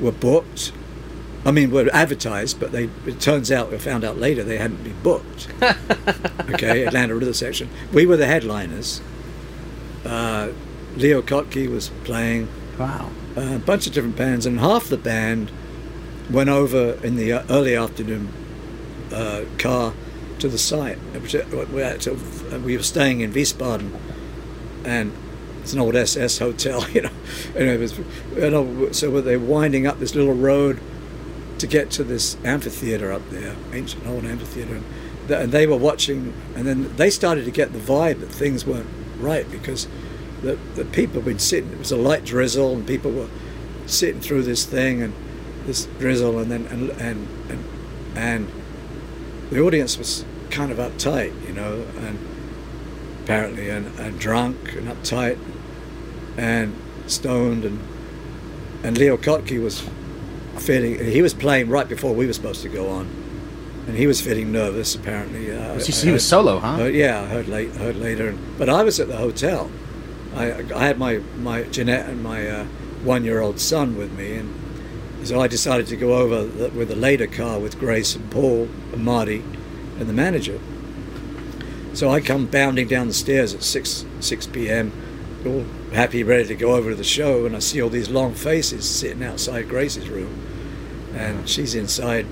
[0.00, 0.72] were booked.
[1.44, 4.84] I mean, were advertised, but they it turns out we found out later they hadn't
[4.84, 5.48] been booked.
[6.50, 7.68] okay, Atlanta Rhythm section.
[7.92, 9.00] We were the headliners.
[10.04, 10.48] Uh,
[10.96, 12.48] Leo Kottke was playing
[12.78, 15.50] wow, a bunch of different bands, and half the band
[16.30, 18.28] went over in the uh, early afternoon
[19.12, 19.92] uh, car
[20.38, 20.98] to the site.
[21.14, 21.20] uh,
[21.72, 22.16] We had to-
[22.64, 23.90] we were staying in Wiesbaden,
[24.84, 25.12] and
[25.60, 27.10] it's an old SS hotel, you know.
[27.54, 27.98] It was,
[28.36, 30.80] you know, so they're winding up this little road
[31.58, 34.80] to get to this amphitheater up there, ancient old amphitheater,
[35.28, 38.88] and they were watching, and then they started to get the vibe that things weren't
[39.22, 39.88] right because
[40.42, 41.72] the the people had been sitting.
[41.72, 43.28] It was a light drizzle, and people were
[43.86, 45.14] sitting through this thing and
[45.66, 47.64] this drizzle, and then and and and,
[48.16, 48.52] and
[49.50, 52.18] the audience was kind of uptight, you know, and
[53.22, 55.38] apparently and, and drunk and uptight
[56.36, 56.74] and
[57.06, 57.80] stoned and
[58.82, 59.82] and Leo Kottke was
[60.58, 63.21] feeling he was playing right before we were supposed to go on
[63.86, 66.82] and he was feeling nervous apparently uh, Was he- he was solo, huh?
[66.82, 69.70] uh, yeah I heard late heard later but I was at the hotel
[70.34, 72.64] I, I had my my Jeanette and my uh,
[73.04, 74.54] one year old son with me and
[75.24, 78.68] so I decided to go over the, with a later car with Grace and Paul
[78.92, 79.42] and Marty
[79.98, 80.58] and the manager
[81.94, 84.92] so I come bounding down the stairs at 6 6 p.m.
[85.44, 88.32] all happy ready to go over to the show and I see all these long
[88.34, 90.40] faces sitting outside Grace's room
[91.14, 92.26] and she's inside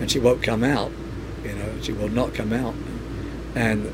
[0.00, 0.90] and she won't come out
[1.44, 2.74] you know she will not come out.
[3.54, 3.92] And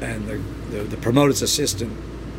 [0.00, 0.36] and the,
[0.76, 1.96] the, the promoter's assistant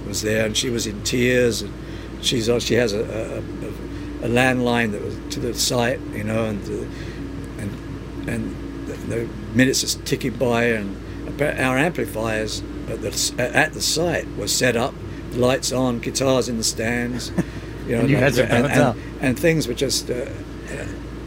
[0.08, 1.74] was there and she was in tears and
[2.22, 6.64] she's she has a, a, a, landline that was to the site you know and
[6.64, 10.96] uh, and and the, the minutes is ticking by and
[11.42, 14.94] our amplifiers at the, at the site were set up
[15.34, 17.32] lights on guitars in the stands
[17.88, 20.26] you know And you and, and, and, and things were just uh,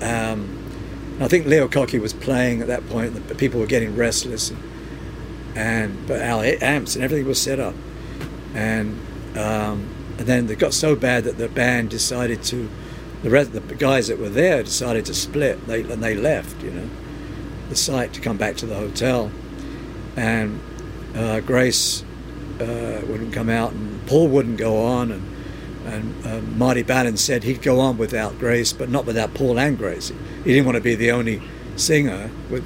[0.01, 0.52] um,
[1.23, 3.29] I think Leo Kottke was playing at that point.
[3.29, 4.63] The people were getting restless, and,
[5.55, 7.75] and but our amps and everything was set up,
[8.55, 8.99] and
[9.37, 12.69] um, and then it got so bad that the band decided to,
[13.23, 15.65] the the guys that were there decided to split.
[15.67, 16.89] They and they left, you know,
[17.69, 19.31] the site to come back to the hotel,
[20.17, 20.61] and
[21.15, 22.03] uh, Grace
[22.61, 25.32] uh, wouldn't come out, and Paul wouldn't go on, and
[25.87, 29.77] and uh, Marty Balin said he'd go on without Grace, but not without Paul and
[29.77, 30.13] Grace.
[30.45, 31.43] He didn't want to be the only
[31.77, 32.65] singer with.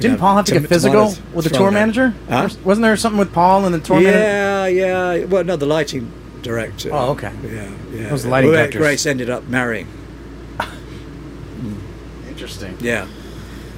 [0.00, 2.14] didn't know, Paul have to tom- get physical tomatoes with the tour at- manager?
[2.28, 2.48] Huh?
[2.64, 4.18] Wasn't there something with Paul and the tour manager?
[4.18, 5.24] Yeah, yeah.
[5.26, 6.10] Well, no, the lighting
[6.42, 6.90] director.
[6.92, 7.32] Oh, okay.
[7.44, 8.12] Yeah, yeah.
[8.12, 9.88] was the lighting Who director's- Grace ended up marrying.
[12.28, 12.76] Interesting.
[12.80, 13.06] Yeah.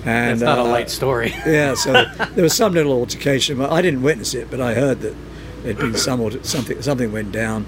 [0.04, 1.34] And, It's not a uh, light story.
[1.46, 1.92] Yeah, so
[2.34, 3.60] there was some little altercation.
[3.60, 5.14] I didn't witness it, but I heard that
[5.62, 7.66] there'd been some something something went down,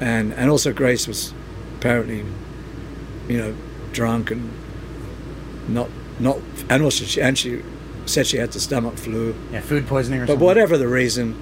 [0.00, 1.32] and and also Grace was
[1.78, 2.24] apparently,
[3.28, 3.54] you know,
[3.92, 4.50] drunk and
[5.68, 5.88] not
[6.18, 6.38] not
[6.68, 7.62] and also she and she
[8.06, 9.34] said she had the stomach flu.
[9.52, 10.38] Yeah, food poisoning or But something.
[10.40, 11.34] But whatever the reason,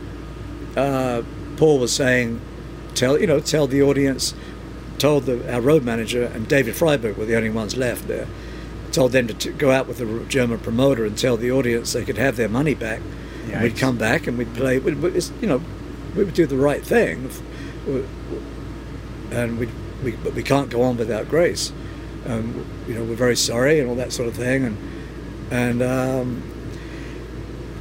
[0.76, 1.22] uh,
[1.57, 2.40] Paul was saying,
[2.94, 4.34] tell you know, tell the audience,
[4.98, 8.26] told the, our road manager and David Freiberg were the only ones left there.
[8.92, 12.04] Told them to t- go out with the German promoter and tell the audience they
[12.04, 13.00] could have their money back
[13.52, 14.78] And we'd come back and we'd play.
[14.78, 15.61] We'd, we'd- you know,
[16.16, 17.30] we would do the right thing,
[17.87, 19.68] and we
[20.03, 21.72] we but we can't go on without Grace.
[22.26, 24.76] Um, you know, we're very sorry and all that sort of thing, and
[25.51, 26.43] and um,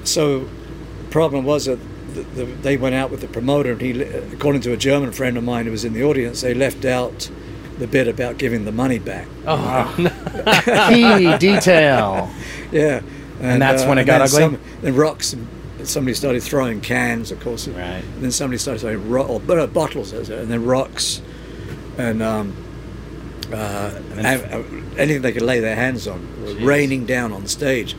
[0.04, 1.80] so the problem was that
[2.14, 5.38] the, the, they went out with the promoter, and he, according to a German friend
[5.38, 7.30] of mine who was in the audience, they left out
[7.78, 9.28] the bit about giving the money back.
[9.46, 9.94] Oh,
[10.90, 12.32] Key detail.
[12.72, 13.04] Yeah,
[13.40, 14.58] and, that's when it got then ugly?
[14.58, 15.32] Some, then rocks.
[15.32, 15.48] and
[15.88, 17.68] Somebody started throwing cans, of course.
[17.68, 18.04] Right.
[18.04, 21.22] And then somebody started throwing ro- or, uh, bottles, and then rocks,
[21.98, 22.56] and um,
[23.52, 24.64] uh, uh,
[24.98, 26.66] anything they could lay their hands on Jeez.
[26.66, 27.96] raining down on the stage.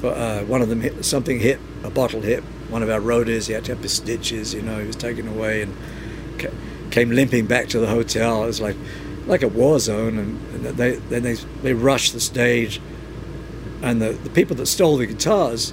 [0.00, 3.46] But uh, one of them hit something hit a bottle hit one of our roaders.
[3.46, 4.54] He had to have his stitches.
[4.54, 5.74] You know, he was taken away and
[6.38, 6.50] ca-
[6.90, 8.44] came limping back to the hotel.
[8.44, 8.76] It was like
[9.26, 12.80] like a war zone, and, and they then they they rushed the stage,
[13.82, 15.72] and the, the people that stole the guitars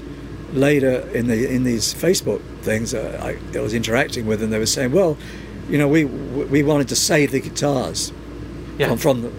[0.54, 4.60] later in the in these Facebook things uh, I, I was interacting with, and they
[4.60, 5.18] were saying, well,
[5.70, 8.12] you know, we we wanted to save the guitars
[8.78, 8.88] yeah.
[8.88, 9.32] from, from the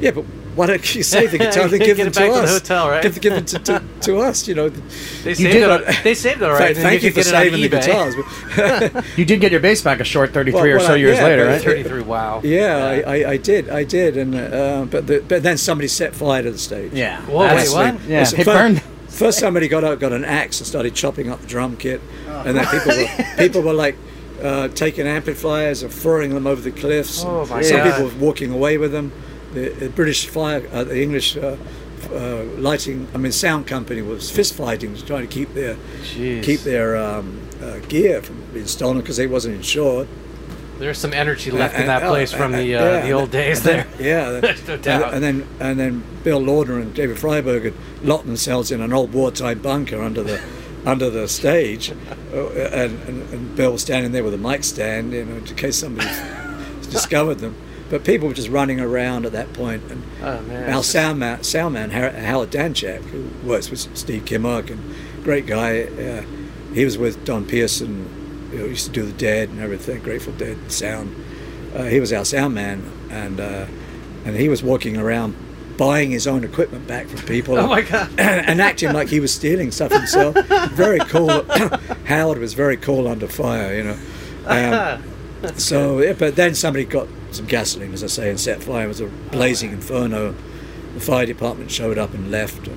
[0.00, 2.42] yeah, but why don't you save the guitars and give them back to to the
[2.42, 2.52] us?
[2.52, 3.02] hotel, right?
[3.02, 4.68] Give, give them to, to, to us, you know.
[4.68, 6.04] They saved did- it.
[6.04, 6.76] They saved it all right.
[6.76, 9.12] Thank, and thank you, could for get it on saving the guitars.
[9.16, 11.24] You did get your bass back a short 33 Well, or so I- years yeah,
[11.24, 11.62] later, right?
[11.62, 12.02] Thirty-three.
[12.02, 12.40] Wow.
[12.44, 16.14] yeah, I, I, I did, I did, and uh, but the, but then somebody set
[16.14, 16.92] fire to the stage.
[16.92, 17.22] Yeah.
[17.22, 18.04] Whoa, wait, what?
[18.04, 18.82] Yeah, it burned.
[19.22, 22.66] First, somebody got got an axe and started chopping up the drum kit, and then
[22.66, 23.96] people were, people were like
[24.42, 27.22] uh, taking amplifiers and throwing them over the cliffs.
[27.24, 27.90] Oh, Some God.
[27.90, 29.12] people were walking away with them.
[29.54, 31.56] The, the British fire, uh, the English uh,
[32.10, 36.42] uh, lighting, I mean, sound company was fist fighting, was trying to keep their Jeez.
[36.42, 40.08] keep their um, uh, gear from being stolen because it wasn't insured.
[40.82, 43.12] There's some energy left in And- that oh, place from and- the uh, yeah, the
[43.12, 43.86] old days there.
[44.00, 45.14] Yeah, no and, doubt.
[45.14, 49.12] and then and then Bill Laudner and David Freiberg had locked themselves in an old
[49.12, 50.40] wartime bunker under the
[50.84, 51.92] under the stage,
[52.34, 55.44] uh, and, and, and Bill was standing there with a mic stand, you know, in
[55.44, 56.08] case somebody
[56.90, 57.54] discovered them.
[57.88, 60.72] But people were just running around at that point, and Oh man.
[60.72, 64.82] our sound man, sound man Howard Danchak, who works with Steve Kimock, and
[65.22, 65.82] great guy.
[65.82, 66.22] Uh,
[66.74, 68.18] he was with Don Pearson.
[68.52, 71.14] You know, used to do the Dead and everything, Grateful Dead sound.
[71.74, 73.66] Uh, he was our sound man, and uh,
[74.24, 75.34] and he was walking around
[75.76, 77.58] buying his own equipment back from people.
[77.62, 78.08] Oh my God.
[78.18, 80.36] and, and acting like he was stealing stuff himself.
[80.72, 81.44] very cool.
[82.04, 83.98] Howard was very cool under fire, you know.
[84.46, 85.02] Um,
[85.56, 88.84] so, yeah, but then somebody got some gasoline, as I say, and set fire.
[88.84, 90.34] It was a blazing inferno.
[90.94, 92.68] The fire department showed up and left.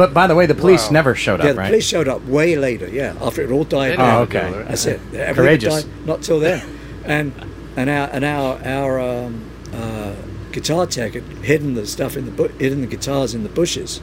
[0.00, 0.92] But by the way, the police Wow.
[0.92, 1.66] never showed up, yeah, up, the right?
[1.68, 2.88] police showed up way later.
[2.88, 3.92] Yeah, after it all died.
[3.92, 4.26] They down.
[4.30, 4.68] didn't Oh, have okay.
[4.68, 5.00] That's it.
[5.12, 5.84] Everything Courageous.
[5.84, 6.62] Died, not till then.
[7.04, 7.34] And
[7.76, 9.44] and our and our our um,
[9.74, 10.14] uh,
[10.52, 14.00] guitar tech had hidden the stuff in the bu- hidden the guitars in the bushes,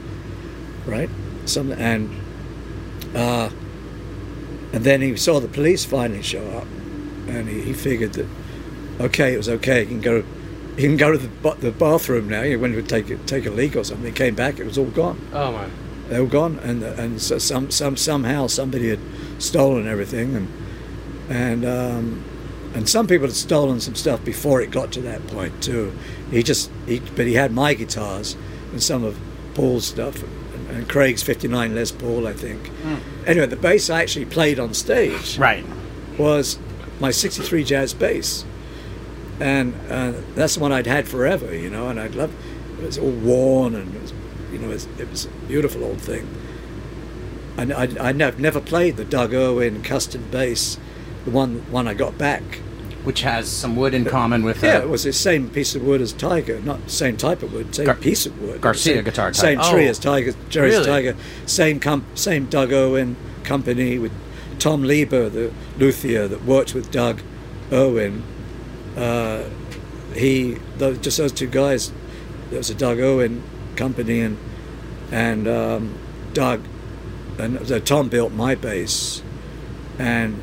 [0.86, 1.10] right?
[1.46, 2.08] Some and
[3.16, 3.50] uh,
[4.72, 6.68] and then he saw the police finally show up,
[7.26, 8.26] and he, he figured that
[9.00, 9.80] okay, it was okay.
[9.80, 10.22] He can go.
[10.76, 12.44] He can go to the, the bathroom now.
[12.44, 14.06] He went to take a, take a leak or something.
[14.06, 14.60] He came back.
[14.60, 15.66] It was all gone Oh my.
[16.08, 19.00] They were gone, and and so some some somehow somebody had
[19.38, 20.48] stolen everything, and
[21.28, 22.24] and um,
[22.74, 25.92] and some people had stolen some stuff before it got to that point too.
[26.30, 28.36] He just he but he had my guitars
[28.72, 29.18] and some of
[29.54, 32.70] Paul's stuff and, and Craig's '59 Les Paul, I think.
[33.26, 35.64] Anyway, the bass I actually played on stage Right.
[36.18, 36.58] was
[37.00, 38.44] my 63 jazz bass.
[39.40, 42.32] And uh, that's the one I'd had forever, you know, and I'd love
[42.78, 42.84] it.
[42.84, 44.12] was all worn and, it was,
[44.52, 46.28] you know, it was, it was a beautiful old thing.
[47.56, 50.78] And I, I nev- never played the Doug Irwin custom bass,
[51.24, 52.42] the one one I got back.
[53.04, 55.82] Which has some wood in common with Yeah, uh, it was the same piece of
[55.82, 58.60] wood as Tiger, not the same type of wood, same Gar- piece of wood.
[58.60, 59.36] Garcia same, guitar type.
[59.40, 60.86] Same tree Oh, as Tiger, Jerry's really?
[60.86, 61.16] Tiger.
[61.46, 64.12] Same com- same Doug Irwin company with
[64.58, 67.20] Tom Lieber, the luthier that worked with Doug
[67.72, 68.22] Irwin.
[68.96, 69.44] Uh,
[70.14, 71.92] he, those, just those two guys.
[72.50, 73.42] There was a Doug Irwin
[73.78, 74.36] company, and
[75.10, 75.98] and um,
[76.34, 76.60] Doug
[77.38, 79.22] and so Tom built my bass,
[79.98, 80.42] and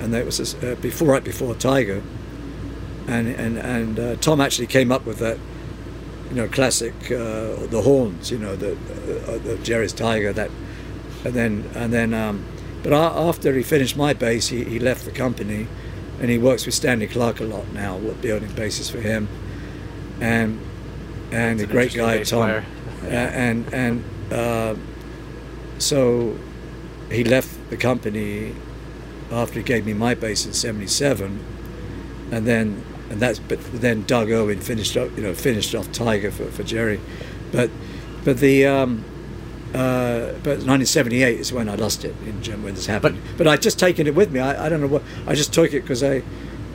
[0.00, 2.02] and that was uh, before right before Tiger,
[3.06, 5.38] and and and uh, Tom actually came up with that,
[6.30, 10.50] you know, classic uh, the horns, you know, the, uh, the Jerry's Tiger that,
[11.24, 12.44] and then and then, um,
[12.82, 15.66] but after he finished my bass, he, he left the company,
[16.20, 19.28] and he works with Stanley Clarke a lot now, building bases for him,
[20.20, 20.60] and
[21.30, 22.64] and That's a great guy Tom, player.
[23.08, 24.74] And and uh,
[25.78, 26.36] so
[27.10, 28.54] he left the company
[29.30, 31.44] after he gave me my bass in '77,
[32.32, 36.30] and then and that's but then Doug Irwin finished up, you know, finished off Tiger
[36.30, 37.00] for, for Jerry,
[37.52, 37.70] but
[38.24, 39.04] but the um,
[39.74, 43.20] Uh, but 1978 is when I lost it in when this happened.
[43.36, 44.40] But, I'd just taken it with me.
[44.40, 45.02] I, I don't know what.
[45.26, 46.22] I just took it because I,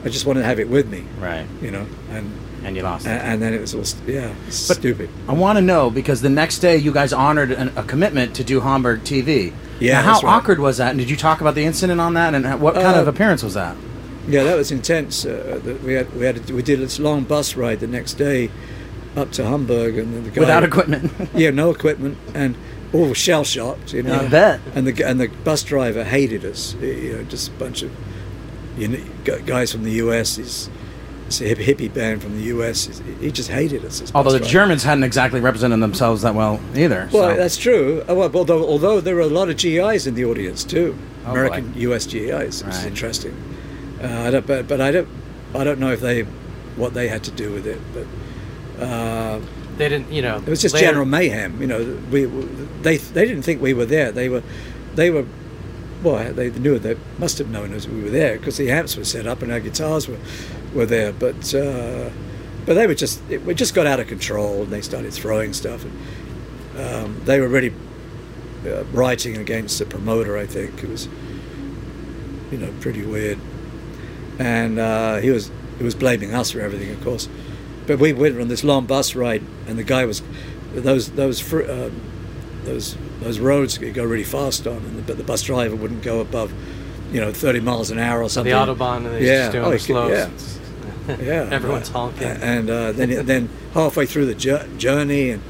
[0.04, 1.02] I just wanted to have it with me.
[1.18, 1.44] Right.
[1.60, 2.30] You know, and
[2.64, 5.10] And you lost and, and then it was all st- yeah, But- stupid.
[5.28, 8.44] I want to know because the next day you guys honored an, a commitment to
[8.44, 9.52] do Hamburg TV.
[9.80, 10.36] Yeah, Now, how right.
[10.36, 10.90] awkward was that?
[10.90, 12.34] And did you talk about the incident on that?
[12.34, 13.76] And what kind Uh, of appearance was that?
[14.28, 15.26] Yeah, that was intense.
[15.26, 18.50] Uh, we had we had we did this long bus ride the next day
[19.16, 21.12] up to Hamburg, and the guy Without equipment.
[21.34, 22.56] yeah, no equipment, and
[22.94, 23.92] all shell shocked.
[23.92, 24.60] You know, I bet.
[24.74, 26.74] And the and the bus driver hated us.
[26.80, 27.90] You know, just a bunch of
[28.78, 28.98] you know,
[29.44, 30.36] guys from the U.S.
[30.36, 30.70] He's
[31.40, 33.00] it's a hippie band from the U.S.
[33.20, 34.00] He just hated us.
[34.00, 34.52] this Although the driver.
[34.52, 37.08] Germans hadn't exactly represented themselves that well either.
[37.12, 38.02] Well, so- that's true.
[38.08, 41.30] Uh, well, Although, although there were a lot of GIs in the audience too, Oh,
[41.30, 41.78] American boy.
[41.80, 42.06] U.S.
[42.06, 42.86] GIs, which is Right.
[42.86, 43.34] interesting.
[44.02, 45.08] Uh, I don't, but, but I don't,
[45.54, 46.22] I don't know if they,
[46.76, 47.80] what they had to do with it.
[47.94, 49.40] But uh,
[49.78, 50.36] They didn't, you know.
[50.38, 51.60] it was just later- general mayhem.
[51.60, 52.26] You know, we,
[52.82, 54.12] they, they didn't think we were there.
[54.12, 54.42] They were,
[54.94, 55.24] they were.
[56.02, 59.04] Well, they knew they must have known us we were there because the amps were
[59.06, 60.18] set up and our guitars were,
[60.74, 61.12] were there.
[61.12, 62.10] But, uh,
[62.66, 65.84] but they were just, it, just got out of control and they started throwing stuff.
[65.84, 65.92] And,
[66.78, 67.72] um, they were really
[68.66, 70.36] uh, writing against the promoter.
[70.36, 71.08] I think it was,
[72.50, 73.38] you know, pretty weird.
[74.38, 77.28] And uh, he was he was blaming us for everything, of course.
[77.86, 80.22] But we went on this long bus ride, and the guy was
[80.74, 82.00] those those fr- um,
[82.64, 86.02] those those roads you go really fast on, and the, but the bus driver wouldn't
[86.02, 86.52] go above,
[87.12, 88.52] you know, 30 miles an hour or something.
[88.52, 88.58] The.
[88.58, 89.50] Autobahn, and Yeah.
[89.50, 90.30] just doing Oh, he yeah.
[91.08, 92.26] Yeah, Everyone's honking.
[92.28, 95.42] And uh, then then halfway through the jour- journey, and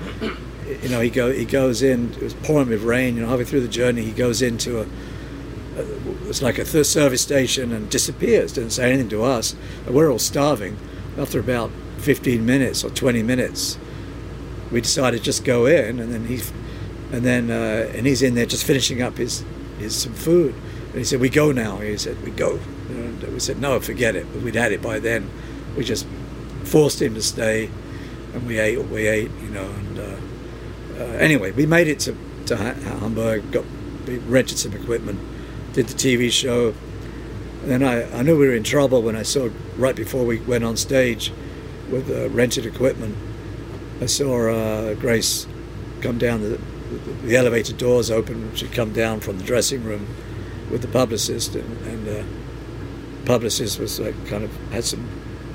[0.82, 2.12] you know he go he goes in.
[2.14, 3.16] It was pouring with rain.
[3.16, 4.82] You know, halfway through the journey, he goes into a.
[4.82, 8.52] a it's like a third service station and disappears.
[8.52, 9.54] Didn't say anything to us.
[9.88, 10.76] We're all starving.
[11.16, 13.78] After about 15 minutes or 20 minutes,
[14.72, 16.40] we decided to just go in, and then he,
[17.12, 19.44] and then uh, and he's in there just finishing up his
[19.78, 20.54] his some food.
[20.88, 24.16] And he said, "We go now." He said, "We go." And we said, "No, forget
[24.16, 25.30] it." But we'd had it by then.
[25.76, 26.06] We just
[26.64, 27.70] forced him to stay,
[28.32, 28.78] and we ate.
[28.78, 29.64] what We ate, you know.
[29.64, 30.16] And uh,
[30.98, 32.16] uh, anyway, we made it to
[32.46, 33.50] to Hamburg.
[33.50, 33.64] Got
[34.26, 35.18] rented some equipment,
[35.72, 36.74] did the TV show.
[37.62, 40.38] And then I, I knew we were in trouble when I saw right before we
[40.40, 41.32] went on stage
[41.90, 43.16] with rented equipment.
[44.00, 45.46] I saw uh, Grace
[46.00, 46.60] come down the,
[46.90, 48.54] the, the elevator doors open.
[48.54, 50.06] She'd come down from the dressing room
[50.70, 52.24] with the publicist, and, and uh,
[53.24, 55.08] publicist was like kind of had some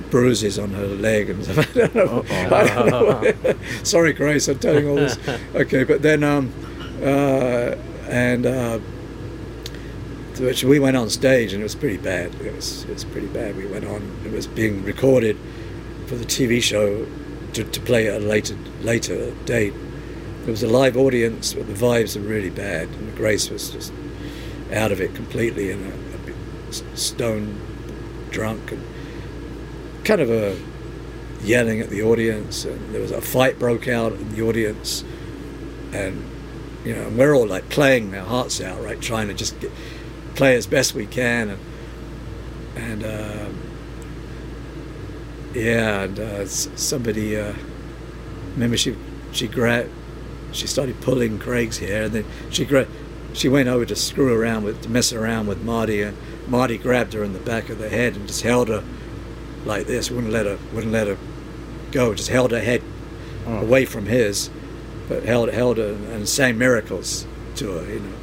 [0.09, 1.69] bruises on her leg and stuff.
[1.75, 2.25] I don't know.
[2.29, 3.55] I don't know.
[3.83, 5.17] Sorry, Grace, I'm telling all this.
[5.55, 6.53] Okay, but then um,
[7.01, 7.75] uh,
[8.07, 8.79] and uh,
[10.39, 12.33] which we went on stage and it was pretty bad.
[12.35, 13.55] It was it was pretty bad.
[13.57, 14.19] We went on.
[14.25, 15.37] It was being recorded
[16.07, 17.05] for the TV show
[17.53, 19.73] to, to play at a later later date.
[20.43, 23.93] There was a live audience, but the vibes were really bad, and Grace was just
[24.73, 26.29] out of it completely and a,
[26.69, 27.59] a stone
[28.29, 28.83] drunk and
[30.03, 30.57] kind of a
[31.41, 32.65] yelling at the audience.
[32.65, 35.03] And there was a fight broke out in the audience,
[35.91, 36.23] and
[36.85, 39.71] you know, and we're all like playing our hearts out, right, trying to just get,
[40.35, 41.59] play as best we can, and
[42.75, 43.61] and um,
[45.53, 47.53] yeah, and uh, somebody, uh,
[48.53, 48.95] remember she
[49.31, 49.89] she grabbed,
[50.51, 52.67] she started pulling Craig's hair, and then she
[53.33, 57.13] she went over to screw around with to mess around with Marty, and Marty grabbed
[57.13, 58.83] her in the back of the head and just held her
[59.65, 61.17] like this, wouldn't let her wouldn't let her
[61.91, 62.81] go, just held her head
[63.47, 63.59] oh.
[63.59, 64.49] away from his,
[65.07, 68.15] but held held her and sang miracles to her, you know.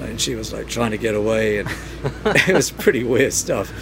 [0.00, 1.68] And she was like trying to get away, and
[2.24, 3.72] it was pretty weird stuff,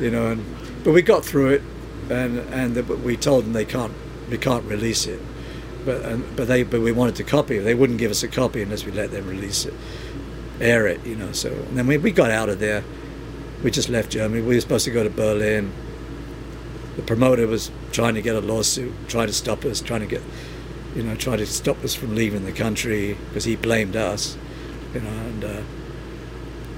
[0.00, 0.28] you know.
[0.32, 0.44] And
[0.84, 1.62] but we got through it,
[2.10, 3.92] and and the, but we told them they can't
[4.30, 5.20] we can't release it,
[5.84, 7.62] but and, but they but we wanted to copy it.
[7.62, 9.74] They wouldn't give us a copy unless we let them release it,
[10.60, 11.32] air it, you know.
[11.32, 12.82] So and then we we got out of there.
[13.62, 14.42] We just left Germany.
[14.42, 15.72] We were supposed to go to Berlin.
[16.96, 20.22] The promoter was trying to get a lawsuit, trying to stop us, trying to get,
[20.94, 24.36] you know, trying to stop us from leaving the country because he blamed us,
[24.94, 25.60] you know, and uh,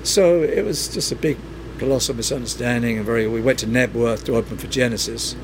[0.03, 1.37] so it was just a big,
[1.79, 2.97] colossal misunderstanding.
[2.97, 5.35] And very, we went to Knebworth to open for Genesis,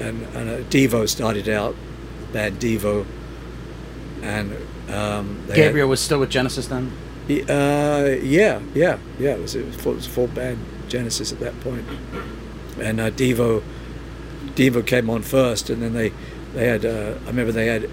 [0.00, 1.76] and and uh, Devo started out,
[2.32, 3.04] band Devo,
[4.22, 4.52] and
[4.90, 6.92] um, they had- Gabriel was still with Genesis then.
[7.28, 9.34] Uh, yeah, yeah, yeah.
[9.34, 10.58] It was, it was, full, it was full band
[10.88, 11.84] Genesis at that point,
[12.80, 13.62] and uh, Devo,
[14.54, 16.12] Devo came on first, and then they,
[16.54, 16.84] they had.
[16.84, 17.84] Uh, I remember they had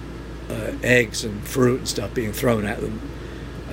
[0.49, 2.99] uh, eggs and fruit and stuff being thrown at them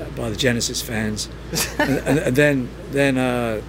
[0.01, 1.29] uh, by the Genesis fans,
[1.79, 3.61] and, and, and then then uh,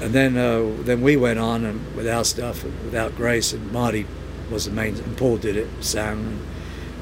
[0.00, 4.06] and then uh, then we went on and with our stuff, without Grace and Marty
[4.50, 6.38] was the main, and Paul did it, sang,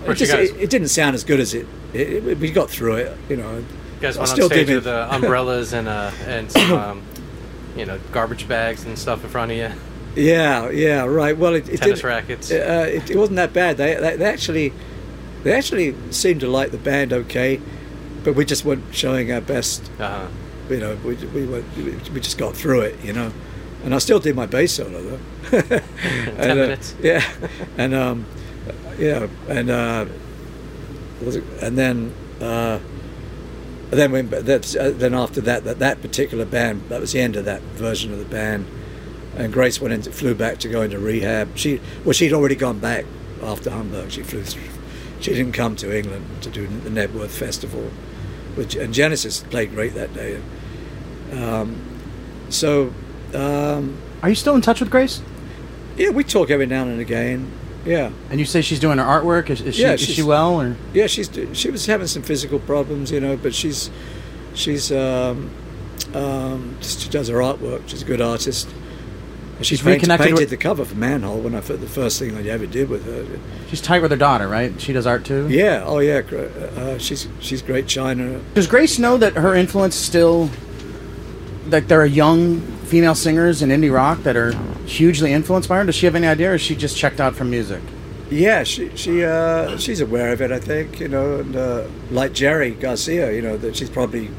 [0.06, 2.70] it, just, guys- it, it didn't sound as good as it, it, it- We got
[2.70, 3.58] through it, you know.
[3.58, 3.64] You
[4.00, 4.90] guys went on stage with it.
[4.92, 7.02] uh, umbrellas and uh, and some, um,
[7.76, 9.70] you know garbage bags and stuff in front of you,
[10.16, 11.36] Yeah, yeah, right.
[11.36, 12.50] Well, it, it tennis did, rackets.
[12.50, 13.76] Uh, it, it wasn't that bad.
[13.76, 14.72] They, they they actually
[15.42, 17.60] they actually seemed to like the band okay,
[18.22, 19.90] but we just weren't showing our best.
[19.98, 20.28] Uh-huh.
[20.70, 23.04] You know, we we were, we just got through it.
[23.04, 23.32] You know,
[23.84, 25.20] and I still did my bass solo though.
[26.36, 26.94] And, uh, minutes.
[27.02, 27.22] Yeah,
[27.76, 28.26] and um,
[28.98, 30.06] yeah, and uh,
[31.22, 32.78] was it, and then uh,
[33.90, 37.36] then when that's uh, then after that that that particular band that was the end
[37.36, 38.66] of that version of the band,
[39.36, 41.56] and Grace went into flew back to go into rehab.
[41.56, 43.04] She well she'd already gone back
[43.42, 44.10] after Hamburg.
[44.10, 44.62] She flew through.
[45.20, 47.90] She didn't come to England to do the Knebworth Festival,
[48.56, 50.40] which and Genesis played great that day.
[51.32, 51.80] Um,
[52.50, 52.92] so
[53.34, 55.22] um, Are you still in touch with Grace?
[55.96, 57.50] yeah, we talk every now and again.
[57.84, 58.10] Yeah.
[58.30, 59.50] And you say she's doing her artwork.
[59.50, 60.76] Is, is she Yeah, is she well or?
[60.92, 63.90] Yeah, she's she was having some physical problems, you know, but she's
[64.54, 65.50] she's um,
[66.14, 67.88] um, just, she does her artwork.
[67.88, 68.68] She's a good artist.
[69.56, 72.18] And She's she painted, reconnected painted with- the cover for Manhole when I the first
[72.18, 73.38] thing I ever did with her.
[73.68, 74.78] She's tight with her daughter, right?
[74.80, 75.48] She does art too.
[75.48, 76.22] Yeah, oh yeah,
[76.76, 78.40] uh, she's she's great China.
[78.54, 80.50] Does Grace know that her influence still,
[81.70, 84.52] that there are young female singers in indie rock that are
[84.86, 85.84] hugely influenced by her?
[85.84, 87.82] Does she have any idea, or is she just checked out from music?
[88.30, 90.50] Yeah, she she uh, she's aware of it.
[90.50, 94.30] I think you know, and uh, like Jerry Garcia, you know, that she's probably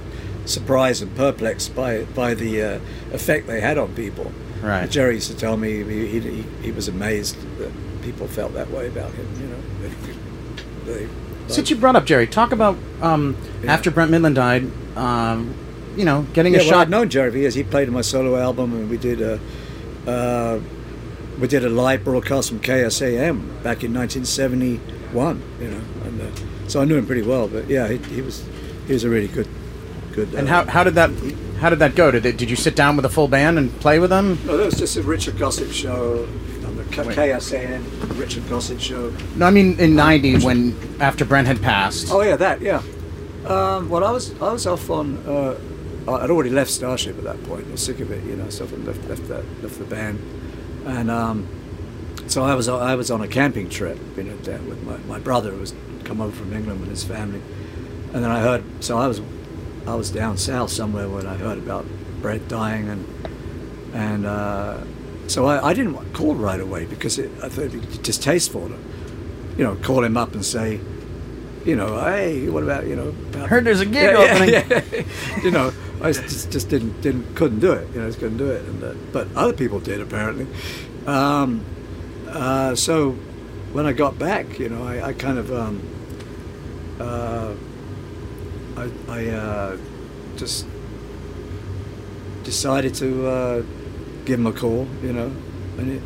[0.46, 2.80] surprised and perplexed by by the uh,
[3.14, 4.32] effect they had on people.
[4.62, 4.90] Right.
[4.90, 7.72] Jerry used to tell me he, he, he- was amazed that
[8.02, 9.28] people felt that way about him.
[9.40, 9.94] You know,
[10.86, 11.08] they,
[11.48, 13.74] Since you brought up Jerry, talk about um, Yeah.
[13.74, 14.64] after Brent Mydland died.
[14.98, 15.54] Um,
[15.96, 16.82] you know, getting yeah, a well, shot.
[16.82, 17.56] I've known Jerry for years.
[17.56, 19.40] He played in my solo album, and we did a
[20.08, 20.60] uh,
[21.40, 25.42] we did a live broadcast from KSAN back in 1971.
[25.60, 27.48] You know, and uh, so I knew him pretty well.
[27.48, 28.46] But yeah, he, he was
[28.88, 29.48] he was a really good
[30.14, 30.34] good.
[30.34, 31.12] and uh, how, how did that
[31.60, 32.12] how did that go?
[32.12, 34.40] Did it, did you sit down with a full band and play with them?
[34.46, 36.28] No, that was just a Richard Gossett show
[36.66, 39.14] on the K- KSAN Richard Gossett show.
[39.36, 42.12] No, I mean in '90 when after Brent had passed.
[42.12, 42.82] Oh yeah, that yeah.
[43.46, 45.18] Um, well, I was I was off on.
[45.28, 45.58] Uh,
[46.08, 47.68] I'd already left Starship at that point.
[47.68, 48.50] I was sick of it, you know.
[48.50, 50.20] So I left left that left the band,
[50.86, 51.48] and um,
[52.28, 55.20] so I was I was on a camping trip, you know, down with my, my
[55.20, 57.42] brother who was come over from England with his family,
[58.14, 58.64] and then I heard.
[58.84, 59.22] So I was
[59.88, 61.86] I was down south somewhere when I heard about
[62.22, 63.06] Brent dying, and
[63.94, 64.78] and uh,
[65.28, 68.78] so I, I didn't call right away because it, I thought it'd be distasteful to,
[69.58, 70.80] you know, call him up and say,
[71.66, 73.08] you know, hey, what about you know?
[73.08, 74.50] About, Heard there's a gig Yeah, opening.
[74.50, 75.04] yeah, yeah.
[75.44, 75.72] you know,
[76.06, 77.88] I just, just didn't didn't couldn't do it.
[77.96, 78.64] You know, just couldn't do it.
[78.64, 80.46] And uh, but other people did apparently.
[81.08, 81.66] Um,
[82.28, 83.14] uh, so
[83.74, 85.82] when I got back, you know, I, I kind of um,
[87.00, 87.56] uh,
[88.78, 89.78] I, I uh,
[90.38, 90.68] just
[92.44, 93.64] decided to uh,
[94.26, 94.88] give him a call.
[95.02, 95.32] You know,
[95.80, 95.98] and he,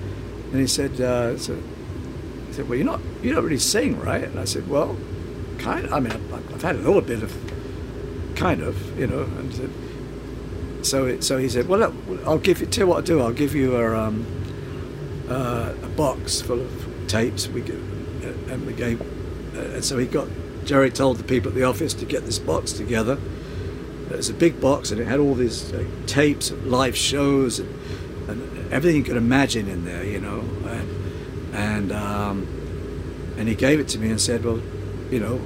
[0.52, 1.56] and he said, uh, so,
[2.48, 4.24] he said, well, you're not you don't really sing, right?
[4.24, 4.96] And I said, well,
[5.58, 5.92] kind of.
[5.92, 7.36] I mean, I've, I've had a little bit of
[8.36, 9.24] kind of, you know.
[9.24, 9.70] And said,
[10.84, 11.94] so it, so he said, well, look,
[12.26, 12.68] I'll give you.
[12.68, 13.22] Tell you what I'll do.
[13.22, 14.26] I'll give you a um,
[15.30, 17.48] uh, a box full of tapes.
[17.48, 19.02] We give, and we gave.
[19.02, 20.28] Uh, and so he got.
[20.66, 23.18] Jerry told the people at the office to get this box together.
[24.10, 27.60] It was a big box, and it had all these uh, tapes of live shows
[27.60, 27.70] and,
[28.30, 30.40] and everything you could imagine in there, you know.
[30.66, 34.62] And and um, and he gave it to me and said, well,
[35.10, 35.42] you know.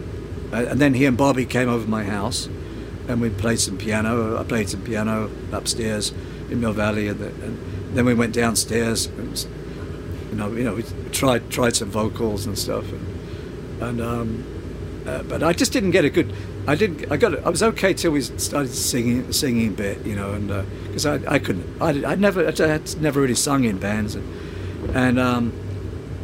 [0.52, 2.48] And then he and Bobby came over my house,
[3.08, 4.38] and we played some piano.
[4.38, 6.12] I played some piano upstairs
[6.50, 9.08] in Mill Valley, and, the, and then we went downstairs.
[9.08, 9.46] And,
[10.30, 15.24] you know, you know, we tried tried some vocals and stuff, and, and um, uh,
[15.24, 16.34] but I just didn't get a good.
[16.68, 17.12] I didn't.
[17.12, 17.46] I got.
[17.46, 20.48] I was okay till we started singing, singing a bit, you know, and
[20.88, 21.82] because I, I couldn't.
[21.82, 22.48] I, I never.
[22.48, 25.54] I had never really sung in bands, and and, um,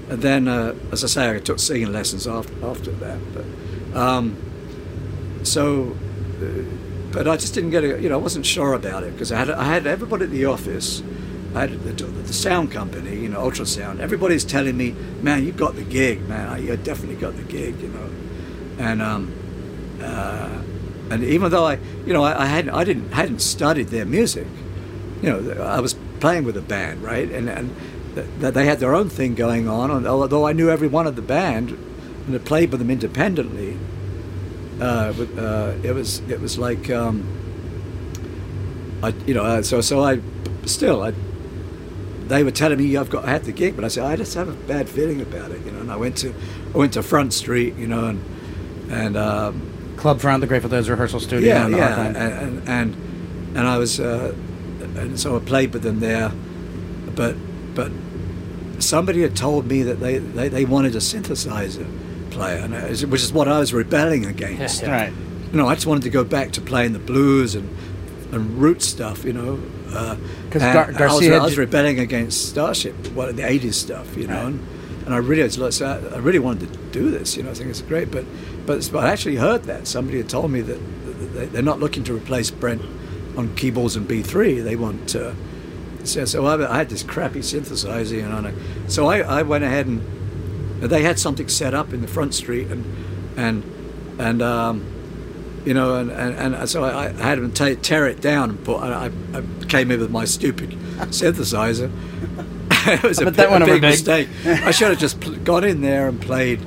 [0.09, 3.19] and then, uh, as I say, I took singing lessons after after that.
[3.33, 4.37] But um,
[5.43, 6.08] so, uh,
[7.11, 8.01] but I just didn't get a.
[8.01, 10.45] You know, I wasn't sure about it because I had I had everybody at the
[10.45, 11.01] office.
[11.55, 13.99] I had the, the sound company, you know, ultrasound.
[13.99, 16.63] Everybody's telling me, "Man, you've got the gig, man.
[16.63, 18.09] You definitely got the gig," you know.
[18.77, 19.33] And um,
[20.01, 20.61] uh,
[21.09, 24.47] and even though I, you know, I, I hadn't, I didn't, hadn't studied their music.
[25.21, 27.29] You know, I was playing with a band, right?
[27.29, 27.75] And and
[28.15, 29.91] th- th- they had their own thing going on.
[29.91, 33.77] And although I knew every one of the band and had played with them independently,
[34.79, 37.27] uh, uh, it was it was like, um,
[39.03, 40.19] I, you know, uh, so so I
[40.65, 41.13] still I.
[42.27, 44.35] They were telling me I've got I had the gig, but I said I just
[44.35, 45.79] have a bad feeling about it, you know.
[45.79, 46.33] And I went to
[46.73, 48.23] I went to Front Street, you know, and
[48.91, 51.49] and um, Club Front, the Grateful Dead's rehearsal studio.
[51.49, 54.33] yeah, yeah, and, and and and I was, uh,
[54.95, 56.31] and so I played with them there,
[57.15, 57.35] but
[57.73, 57.91] but
[58.77, 61.87] somebody had told me that they they, they wanted a synthesizer
[62.39, 64.81] player, and it was- which is what I was rebelling against.
[64.81, 64.91] Yeah.
[64.91, 65.13] Right.
[65.51, 67.67] You know, I just wanted to go back to playing the blues and
[68.31, 69.25] and root stuff.
[69.25, 69.59] You know,
[70.51, 74.15] 'Cause and Gar- I, was, Garcia I was rebelling against Starship, what the '80s stuff.
[74.15, 74.45] You know, Right.
[74.45, 74.59] and,
[75.05, 77.35] and I really was, like, so I really wanted to do this.
[77.35, 78.25] You know, I think it's great, but
[78.67, 80.79] but, but I actually heard that somebody had told me that
[81.17, 82.81] that they- they're not looking to replace Brent
[83.35, 84.61] on keyboards and B3.
[84.63, 85.15] They want.
[85.15, 85.31] Uh,
[86.03, 88.37] so, so I, I had this crappy synthesizer, you know.
[88.37, 88.53] And I,
[88.87, 90.01] so I, I went ahead and
[90.87, 92.85] they had something set up in the front street, and
[93.37, 93.63] and
[94.19, 94.85] and um,
[95.65, 98.63] you know, and, and, and so I, I had them ta tear it down and
[98.63, 98.77] put.
[98.77, 101.91] I, I came in with my stupid synthesizer.
[102.87, 104.29] it was a, that went a big mistake.
[104.45, 106.65] I should have just pl- got in there and played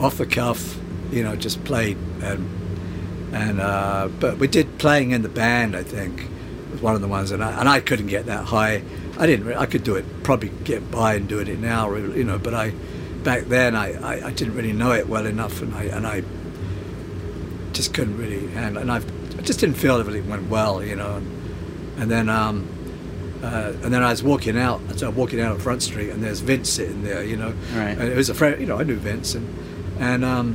[0.00, 0.78] off the cuff,
[1.10, 2.48] you know, just played and
[3.34, 5.76] and uh, but we did playing in the band.
[5.76, 6.28] I think
[6.78, 8.82] was one of the ones, and I, and I couldn't get that high.
[9.18, 9.52] I didn't.
[9.54, 12.38] I could do it, probably get by and doing it now, really, you know.
[12.38, 12.72] But I
[13.28, 16.22] back then I, I, I didn't really know it well enough, and I and I
[17.74, 18.80] just couldn't really handle.
[18.80, 18.96] And I,
[19.38, 21.16] I just didn't feel it went well, you know.
[21.16, 22.66] And, and then um,
[23.42, 24.80] uh, and then I was walking out.
[24.96, 27.52] So I'm walking out on Front Street, and there's Vince sitting there, you know.
[27.74, 27.98] Right.
[27.98, 28.78] And it was a friend, you know.
[28.78, 29.46] I knew Vince, and
[29.98, 30.48] and um,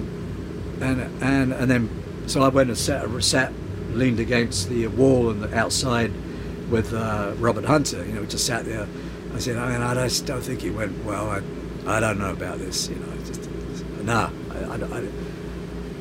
[0.82, 1.84] and and and then
[2.26, 3.54] so I went and sat, sat
[3.92, 6.12] leaned against the wall and the outside
[6.72, 8.04] with uh, Robert Hunter.
[8.04, 8.88] You know, just sat there.
[9.36, 11.30] I said, I mean, I just don't think it went well.
[11.30, 11.42] I,
[11.88, 12.90] I don't know about this.
[12.90, 13.50] You know, just
[14.04, 15.14] nah, I, I, don't- I, don't-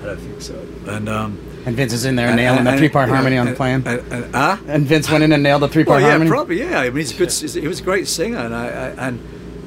[0.03, 0.55] I don't think so.
[0.89, 3.55] And um, And Vince is in there and, nailing the three part harmony on the
[3.55, 3.83] plan.
[3.87, 4.57] And, and, huh?
[4.67, 6.31] And Vince went in and nailed the three part Well, yeah, harmony.
[6.31, 6.81] probably, yeah.
[6.81, 7.31] I mean, he's a good.
[7.63, 9.21] He was a great singer, and I, I and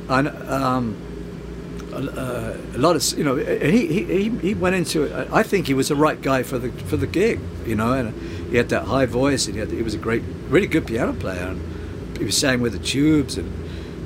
[0.09, 0.95] and um,
[1.93, 5.30] uh, a lot of you know, he he, he, he went into it.
[5.32, 8.13] I think he was the right guy for the for the gig, you know, and
[8.51, 11.13] he had that high voice, and he, had, he was a great, really good piano
[11.13, 13.49] player, and he was sang with the Tubes, and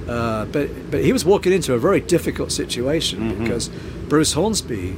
[0.10, 3.70] uh, but but he was walking into a very difficult situation because
[4.08, 4.96] Bruce Hornsby,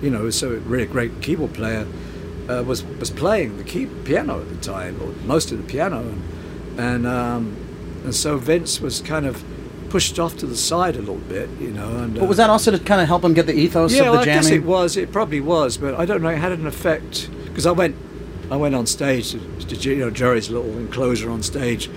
[0.00, 1.86] you know, who's so really a great keyboard player,
[2.48, 6.00] uh, was was playing the key piano at the time, or most of the piano,
[6.00, 6.22] and
[6.78, 7.56] and, um,
[8.04, 9.44] and so Vince was kind of
[9.90, 11.98] pushed off to the side a little bit, you know.
[11.98, 14.02] And but was uh, that also to kind of help him get the ethos yeah,
[14.02, 14.62] of well, the I guess jamming?
[14.62, 14.96] it was.
[14.96, 16.28] It probably was, but I don't know.
[16.28, 17.96] It had an effect because I went,
[18.48, 21.90] I went on stage to, to you know Jerry's little enclosure on stage.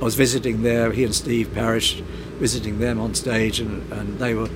[0.00, 0.92] I was visiting there.
[0.92, 2.00] He and Steve Parish,
[2.38, 4.48] visiting them on stage, and, and they were.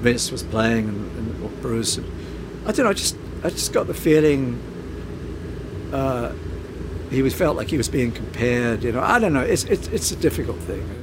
[0.00, 1.96] Vince was playing, and, and Bruce.
[1.96, 2.06] And
[2.66, 2.90] I don't know.
[2.90, 4.60] I just I just got the feeling.
[5.92, 6.32] Uh,
[7.10, 8.84] he was felt like he was being compared.
[8.84, 9.40] You know, I don't know.
[9.40, 10.99] It's it's it's a difficult thing.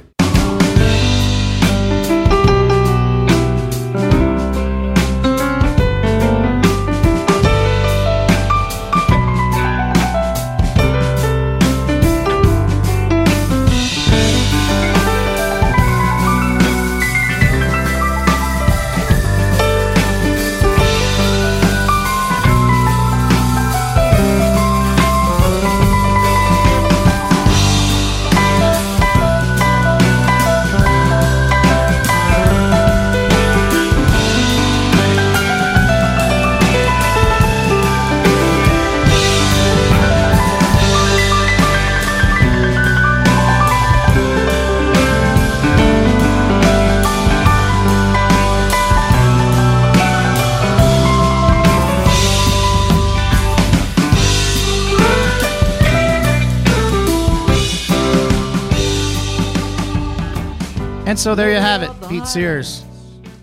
[61.28, 62.82] So there you have it, Pete Sears.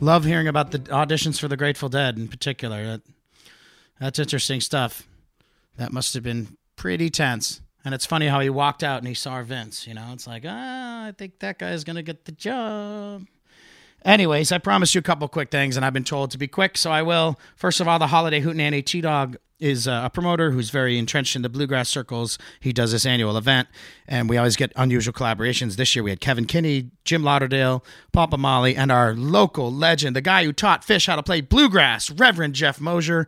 [0.02, 2.84] Love hearing about the auditions for the Grateful Dead in particular.
[2.84, 3.02] That,
[4.00, 5.08] that's interesting stuff.
[5.78, 7.62] That must have been pretty tense.
[7.84, 9.86] And it's funny how he walked out and he saw Vince.
[9.86, 13.28] You know, it's like, ah, I think that guy's gonna get the job.
[14.04, 16.80] Anyways, I promised you a couple quick things, and I've been told to be quick,
[16.80, 17.40] so I will.
[17.56, 21.42] First of all, the Holiday Hootenanny T Dog is a promoter who's very entrenched in
[21.42, 22.38] the bluegrass circles.
[22.60, 23.68] He does this annual event,
[24.08, 25.76] and we always get unusual collaborations.
[25.76, 30.22] This year we had Kevin Kinney, Jim Lauderdale, Papa Mali, and our local legend, the
[30.22, 33.28] guy who taught Phish how to play bluegrass, Reverend Jeff Mosier.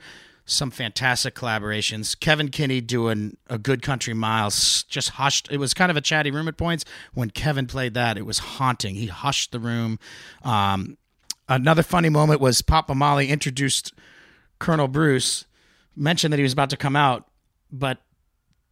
[0.50, 2.18] Some fantastic collaborations.
[2.18, 5.52] Kevin Kinney doing a good country miles, just hushed.
[5.52, 6.86] It was kind of a chatty room at points.
[7.14, 8.96] When Kevin played that, it was haunting.
[8.96, 10.00] He hushed the room.
[10.44, 10.98] Um,
[11.50, 13.92] another funny moment was Papa Mali introduced
[14.58, 15.46] Colonel Bruce,
[15.98, 17.28] mentioned that he was about to come out,
[17.72, 18.00] but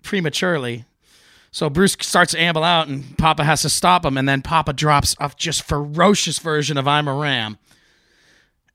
[0.04, 0.86] prematurely.
[1.52, 4.74] So Bruce starts to amble out, and Papa has to stop him, and then Papa
[4.74, 7.58] drops a just ferocious version of "I'm a Ram,"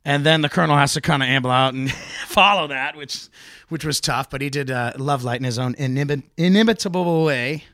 [0.05, 1.93] and then the colonel has to kind of amble out and
[2.27, 3.29] follow that, which
[3.69, 4.31] which was tough.
[4.31, 7.65] But he did uh, Love Light in his own inimi- inimitable way.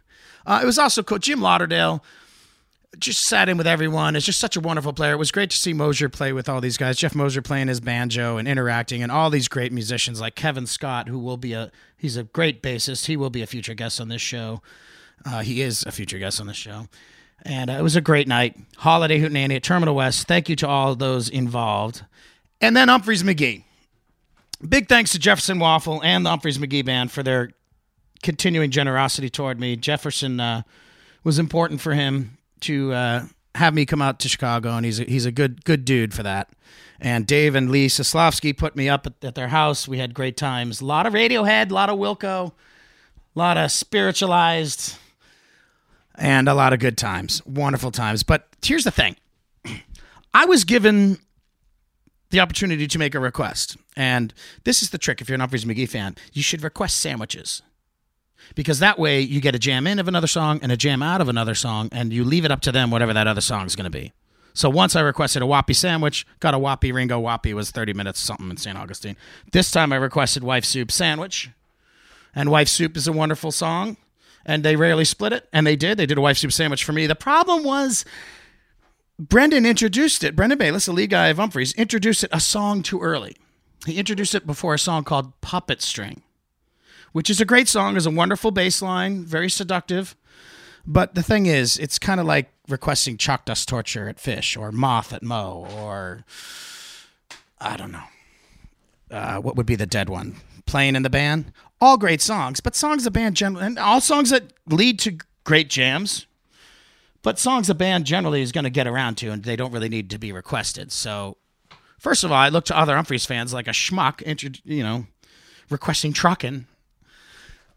[0.45, 1.19] Uh, it was also cool.
[1.19, 2.05] Jim Lauderdale
[2.99, 4.17] just sat in with everyone.
[4.17, 5.13] It's just such a wonderful player.
[5.13, 6.97] It was great to see Mosier play with all these guys.
[6.97, 11.09] Jeff Mosier playing his banjo and interacting, and all these great musicians like Kevin Scott,
[11.09, 13.07] who will be a he's a great bassist.
[13.07, 14.63] He will be a future guest on this show.
[15.25, 16.89] Uh, he is a future guest on this show.
[17.43, 18.57] And uh, it was a great night.
[18.79, 20.27] Holiday Hootenanny at Terminal West.
[20.27, 22.05] Thank you to all those involved.
[22.61, 23.65] And then Umphrey's McGee.
[24.67, 27.51] Big thanks to Jefferson Waful and the Umphrey's McGee Band for their
[28.23, 29.77] continuing generosity toward me.
[29.77, 30.63] Jefferson uh,
[31.25, 33.25] was important for him to uh,
[33.55, 36.23] have me come out to Chicago, and he's a, he's a good good dude for
[36.23, 36.51] that.
[37.01, 39.87] And Dave and Lee Soslavsky put me up at, at their house.
[39.87, 40.81] We had great times.
[40.81, 42.53] A lot of Radiohead, a lot of Wilco, a
[43.39, 44.97] lot of spiritualized,
[46.15, 48.23] and a lot of good times, wonderful times.
[48.23, 49.17] But here's the thing:
[50.35, 51.19] I was given
[52.31, 54.33] the opportunity to make a request, and
[54.65, 55.21] this is the trick.
[55.21, 57.63] If you're an Umphrey's McGee fan, you should request sandwiches
[58.55, 61.21] because that way you get a jam in of another song and a jam out
[61.21, 63.77] of another song, and you leave it up to them whatever that other song is
[63.77, 64.13] going to be.
[64.55, 68.21] So once I requested a Wappy sandwich, got a Wappy Ringo Wappy was 30 minutes
[68.21, 68.77] something in St.
[68.79, 69.17] Augustine.
[69.53, 71.51] This time I requested Wife Soup sandwich,
[72.35, 73.99] and Wife Soup is a wonderful song,
[74.47, 75.99] and they rarely split it, and they did.
[75.99, 77.07] They did a Wife Soup sandwich for me.
[77.07, 78.07] The problem was
[79.19, 80.35] Brendan introduced it.
[80.35, 83.37] Brendan Bayliss, the lead guy of Umphrey's, introduced it a song too early.
[83.85, 86.23] He introduced it before a song called Puppet String
[87.17, 90.15] which is a great song, is a wonderful bass line, very seductive.
[90.87, 94.71] But the thing is, it's kind of like requesting chalk dust torture at Phish or
[94.71, 96.27] Moth at Mo or
[97.59, 98.03] I don't know.
[99.11, 100.37] Uh, what would be the dead one?
[100.67, 101.53] Playing in the band.
[101.81, 105.71] All great songs, but songs the band generally, and all songs that lead to great
[105.71, 106.27] jams.
[107.23, 109.89] But songs the band generally is going to get around to, and they don't really
[109.89, 110.93] need to be requested.
[110.93, 111.39] So,
[111.99, 114.21] first of all, I look to other Umphrey's fans like a schmuck,
[114.67, 115.07] you know,
[115.71, 116.67] requesting trucking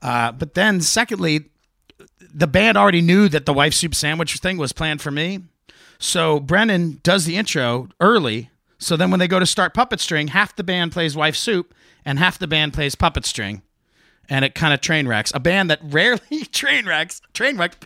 [0.02, 1.50] uh, but then, secondly,
[2.34, 5.40] the band already knew that the wife soup sandwich thing was planned for me.
[5.98, 8.50] So Brendan does the intro early.
[8.78, 11.74] So then when they go to start Puppet String, half the band plays Wife Soup
[12.06, 13.62] and half the band plays Puppet String.
[14.30, 15.32] And it kind of train wrecks.
[15.36, 17.84] A band that rarely train wrecks, train wreck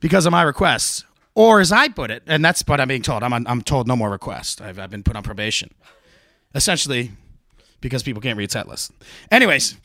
[0.00, 1.04] because of my requests.
[1.34, 3.22] Or as I put it, and that's what I'm being told.
[3.22, 4.60] I'm, I'm told no more requests.
[4.60, 5.70] I've, I've been put on probation.
[6.54, 7.12] Essentially,
[7.80, 8.90] because people can't read set lists.
[9.30, 9.76] Anyways,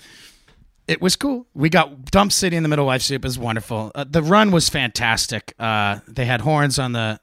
[0.88, 1.46] it was cool.
[1.54, 2.86] We got Dump City in the middle.
[2.86, 3.92] Wife Soup is wonderful.
[3.96, 5.54] Uh, the run was fantastic.
[5.60, 7.20] Uh, they had horns on the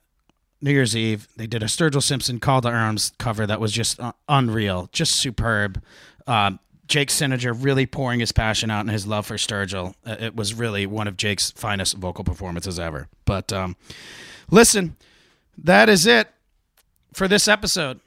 [0.61, 1.29] New Year's Eve.
[1.37, 5.17] They did a Sturgill Simpson Call to Arms cover that was just uh, unreal, just
[5.17, 5.83] superb.
[6.27, 9.95] Um, Jake Cinninger really pouring his passion out and his love for Sturgill.
[10.07, 13.09] Uh, it was really one of Jake's finest vocal performances ever.
[13.27, 13.77] But um,
[14.51, 14.97] listen,
[15.59, 16.29] that is it
[17.13, 18.01] for this episode.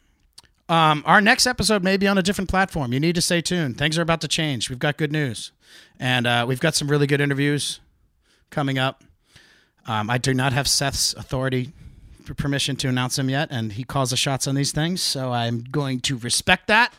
[0.71, 2.93] Um, our next episode may be on a different platform.
[2.93, 3.77] You need to stay tuned.
[3.77, 4.69] Things are about to change.
[4.69, 5.51] We've got good news,
[5.99, 7.81] and uh, we've got some really good interviews
[8.51, 9.03] coming up.
[9.85, 11.73] Um, I do not have Seth's authority
[12.37, 15.59] permission to announce him yet, and he calls the shots on these things, so I'm
[15.59, 16.93] going to respect that.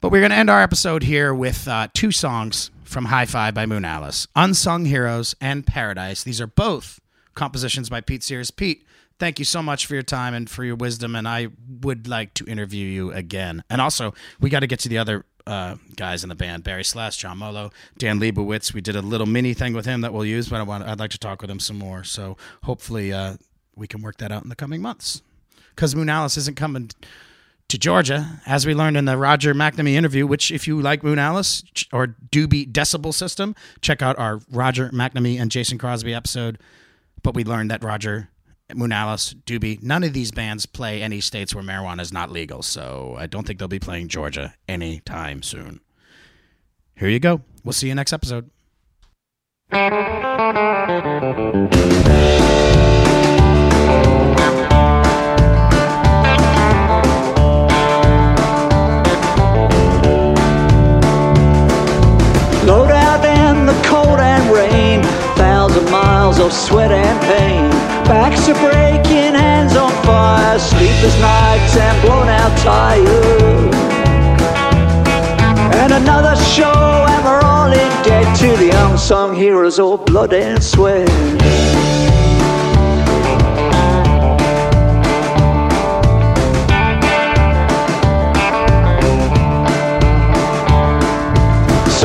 [0.00, 3.52] But we're going to end our episode here with uh, two songs from Hi Fi
[3.52, 6.24] by Moon Alice Unsung Heroes and Paradise.
[6.24, 6.98] These are both
[7.34, 8.50] compositions by Pete Sears.
[8.50, 8.84] Pete,
[9.20, 11.14] thank you so much for your time and for your wisdom.
[11.14, 11.48] And I
[11.82, 13.62] would like to interview you again.
[13.70, 16.84] And also, we got to get to the other uh, guys in the band Barry
[16.84, 18.74] Sless, John Molo, Dan Lebowitz.
[18.74, 20.98] We did a little mini thing with him that we'll use, but I want, I'd
[20.98, 22.02] like to talk with him some more.
[22.02, 23.36] So hopefully, uh,
[23.76, 25.22] we can work that out in the coming months.
[25.74, 26.90] Because Moon Alice isn't coming
[27.68, 31.18] to Georgia, as we learned in the Roger McNamee interview, which, if you like Moon
[31.18, 36.58] Alice or Doobie Decibel System, check out our Roger McNamee and Jason Crosby episode.
[37.22, 38.28] But we learned that Roger
[38.74, 42.62] Moon Alice, Doobie, none of these bands play any states where marijuana is not legal,
[42.62, 45.80] so I don't think they'll be playing Georgia anytime soon.
[46.96, 47.42] Here you go.
[47.64, 48.50] We'll see you next episode.
[62.66, 65.02] Low down in the cold and rain,
[65.36, 67.69] thousand miles of sweat and pain.
[68.10, 73.74] Backs are breaking, hands on fire, sleepless nights and blown out tired.
[75.76, 80.60] And another show, and we're all in debt to the unsung heroes of blood and
[80.60, 81.08] sweat.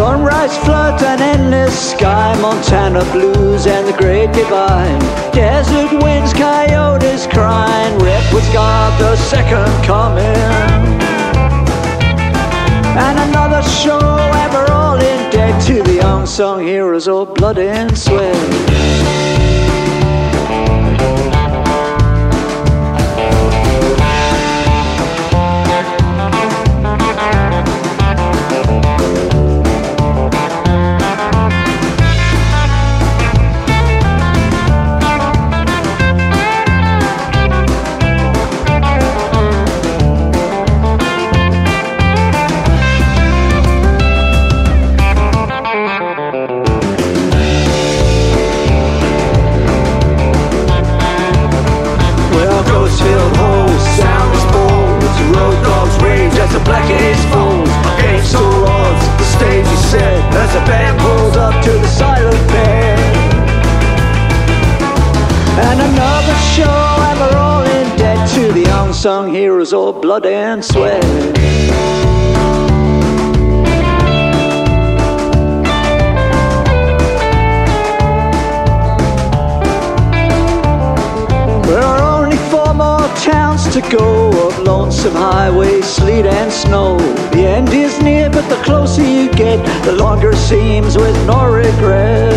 [0.06, 5.02] Sunrise floods and endless sky, Montana blues and the great divide.
[5.34, 10.24] Desert winds, coyotes crying, Redwood's got the second coming.
[13.04, 13.98] And another show,
[14.54, 19.45] we're all in debt to the unsung heroes of blood and sweat.
[70.02, 71.02] Blood and sweat.
[81.66, 86.98] There are only four more towns to go of lonesome highways, sleet and snow.
[87.32, 92.36] The end is near, but the closer you get, the longer seems with no regrets.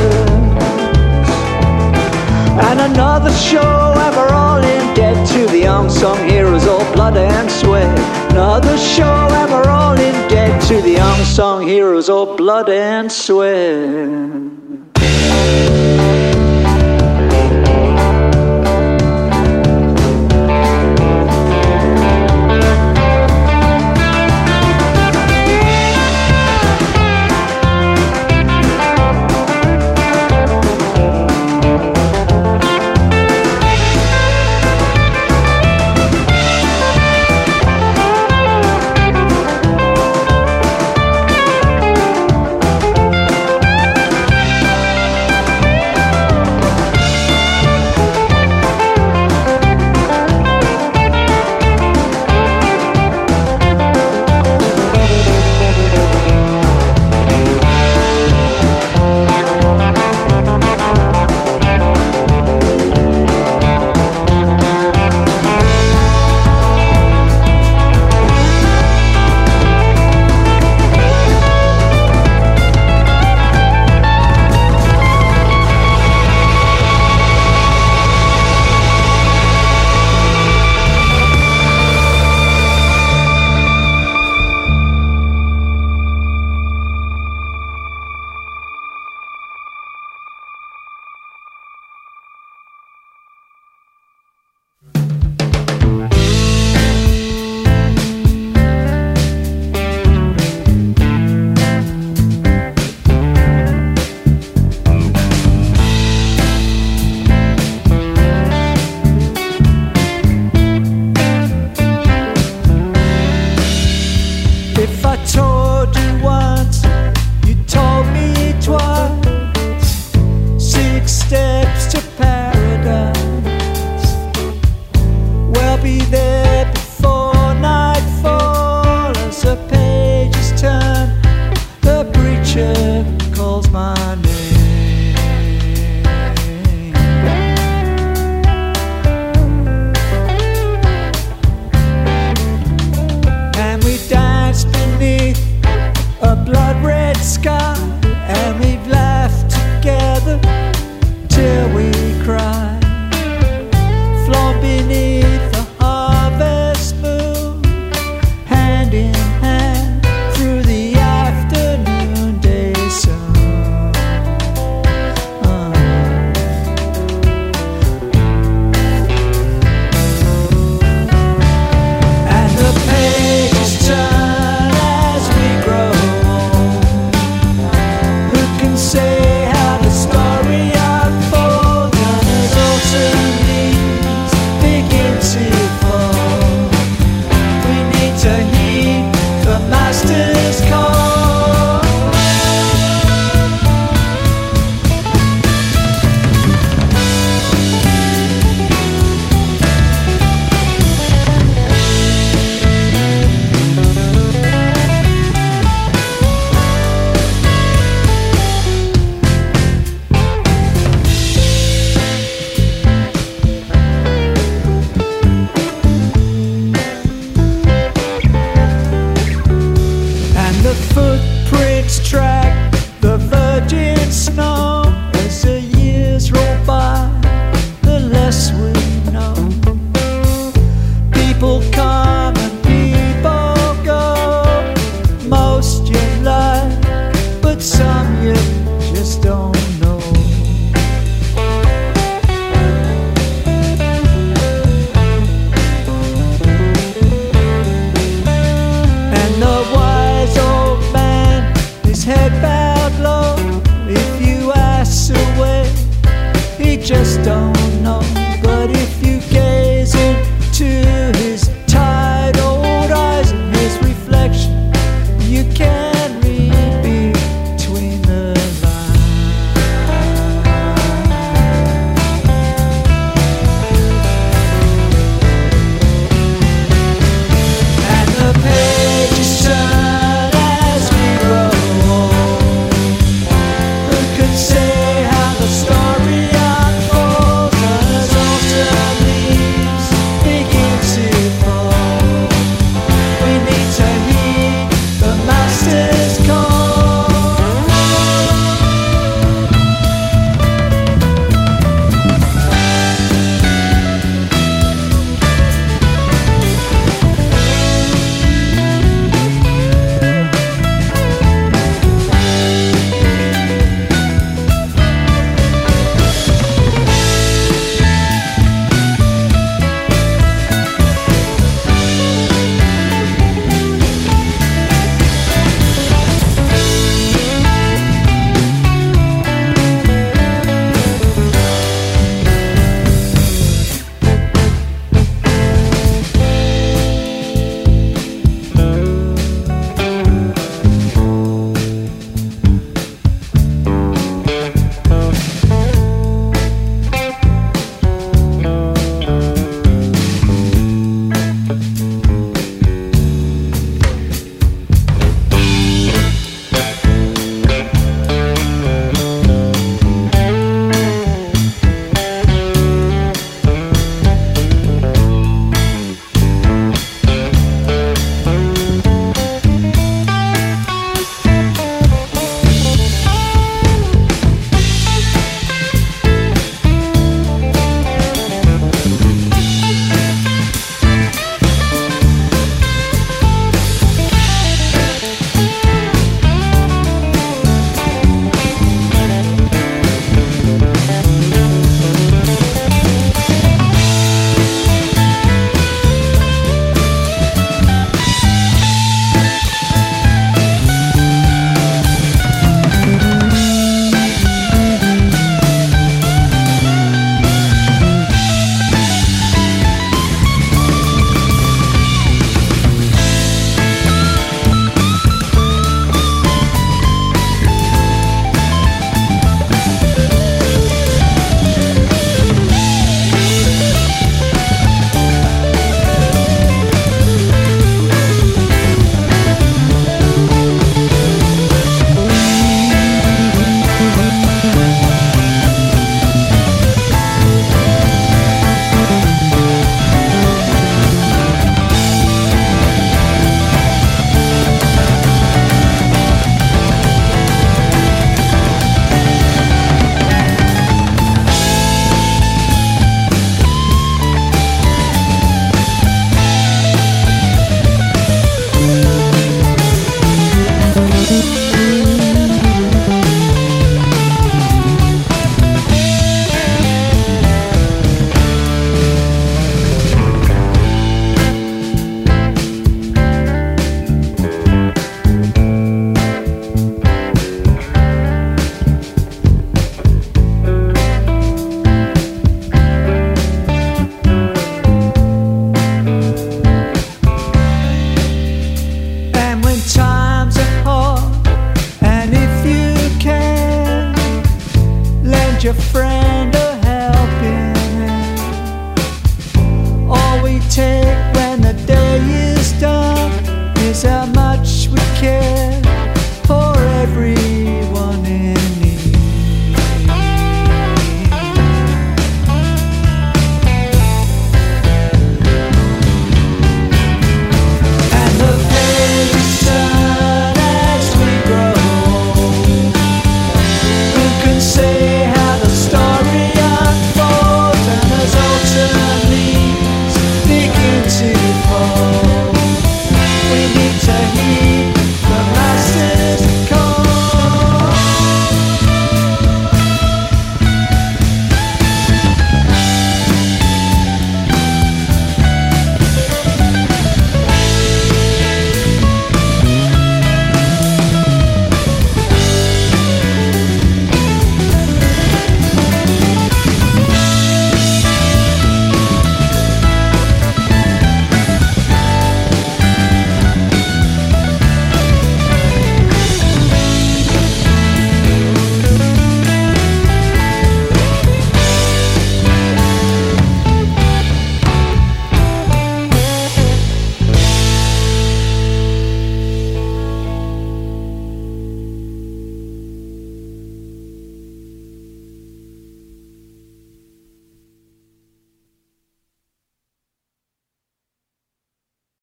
[2.68, 3.77] And another show,
[8.58, 14.47] Another show, and we're all in debt to the unsung heroes of blood and sweat.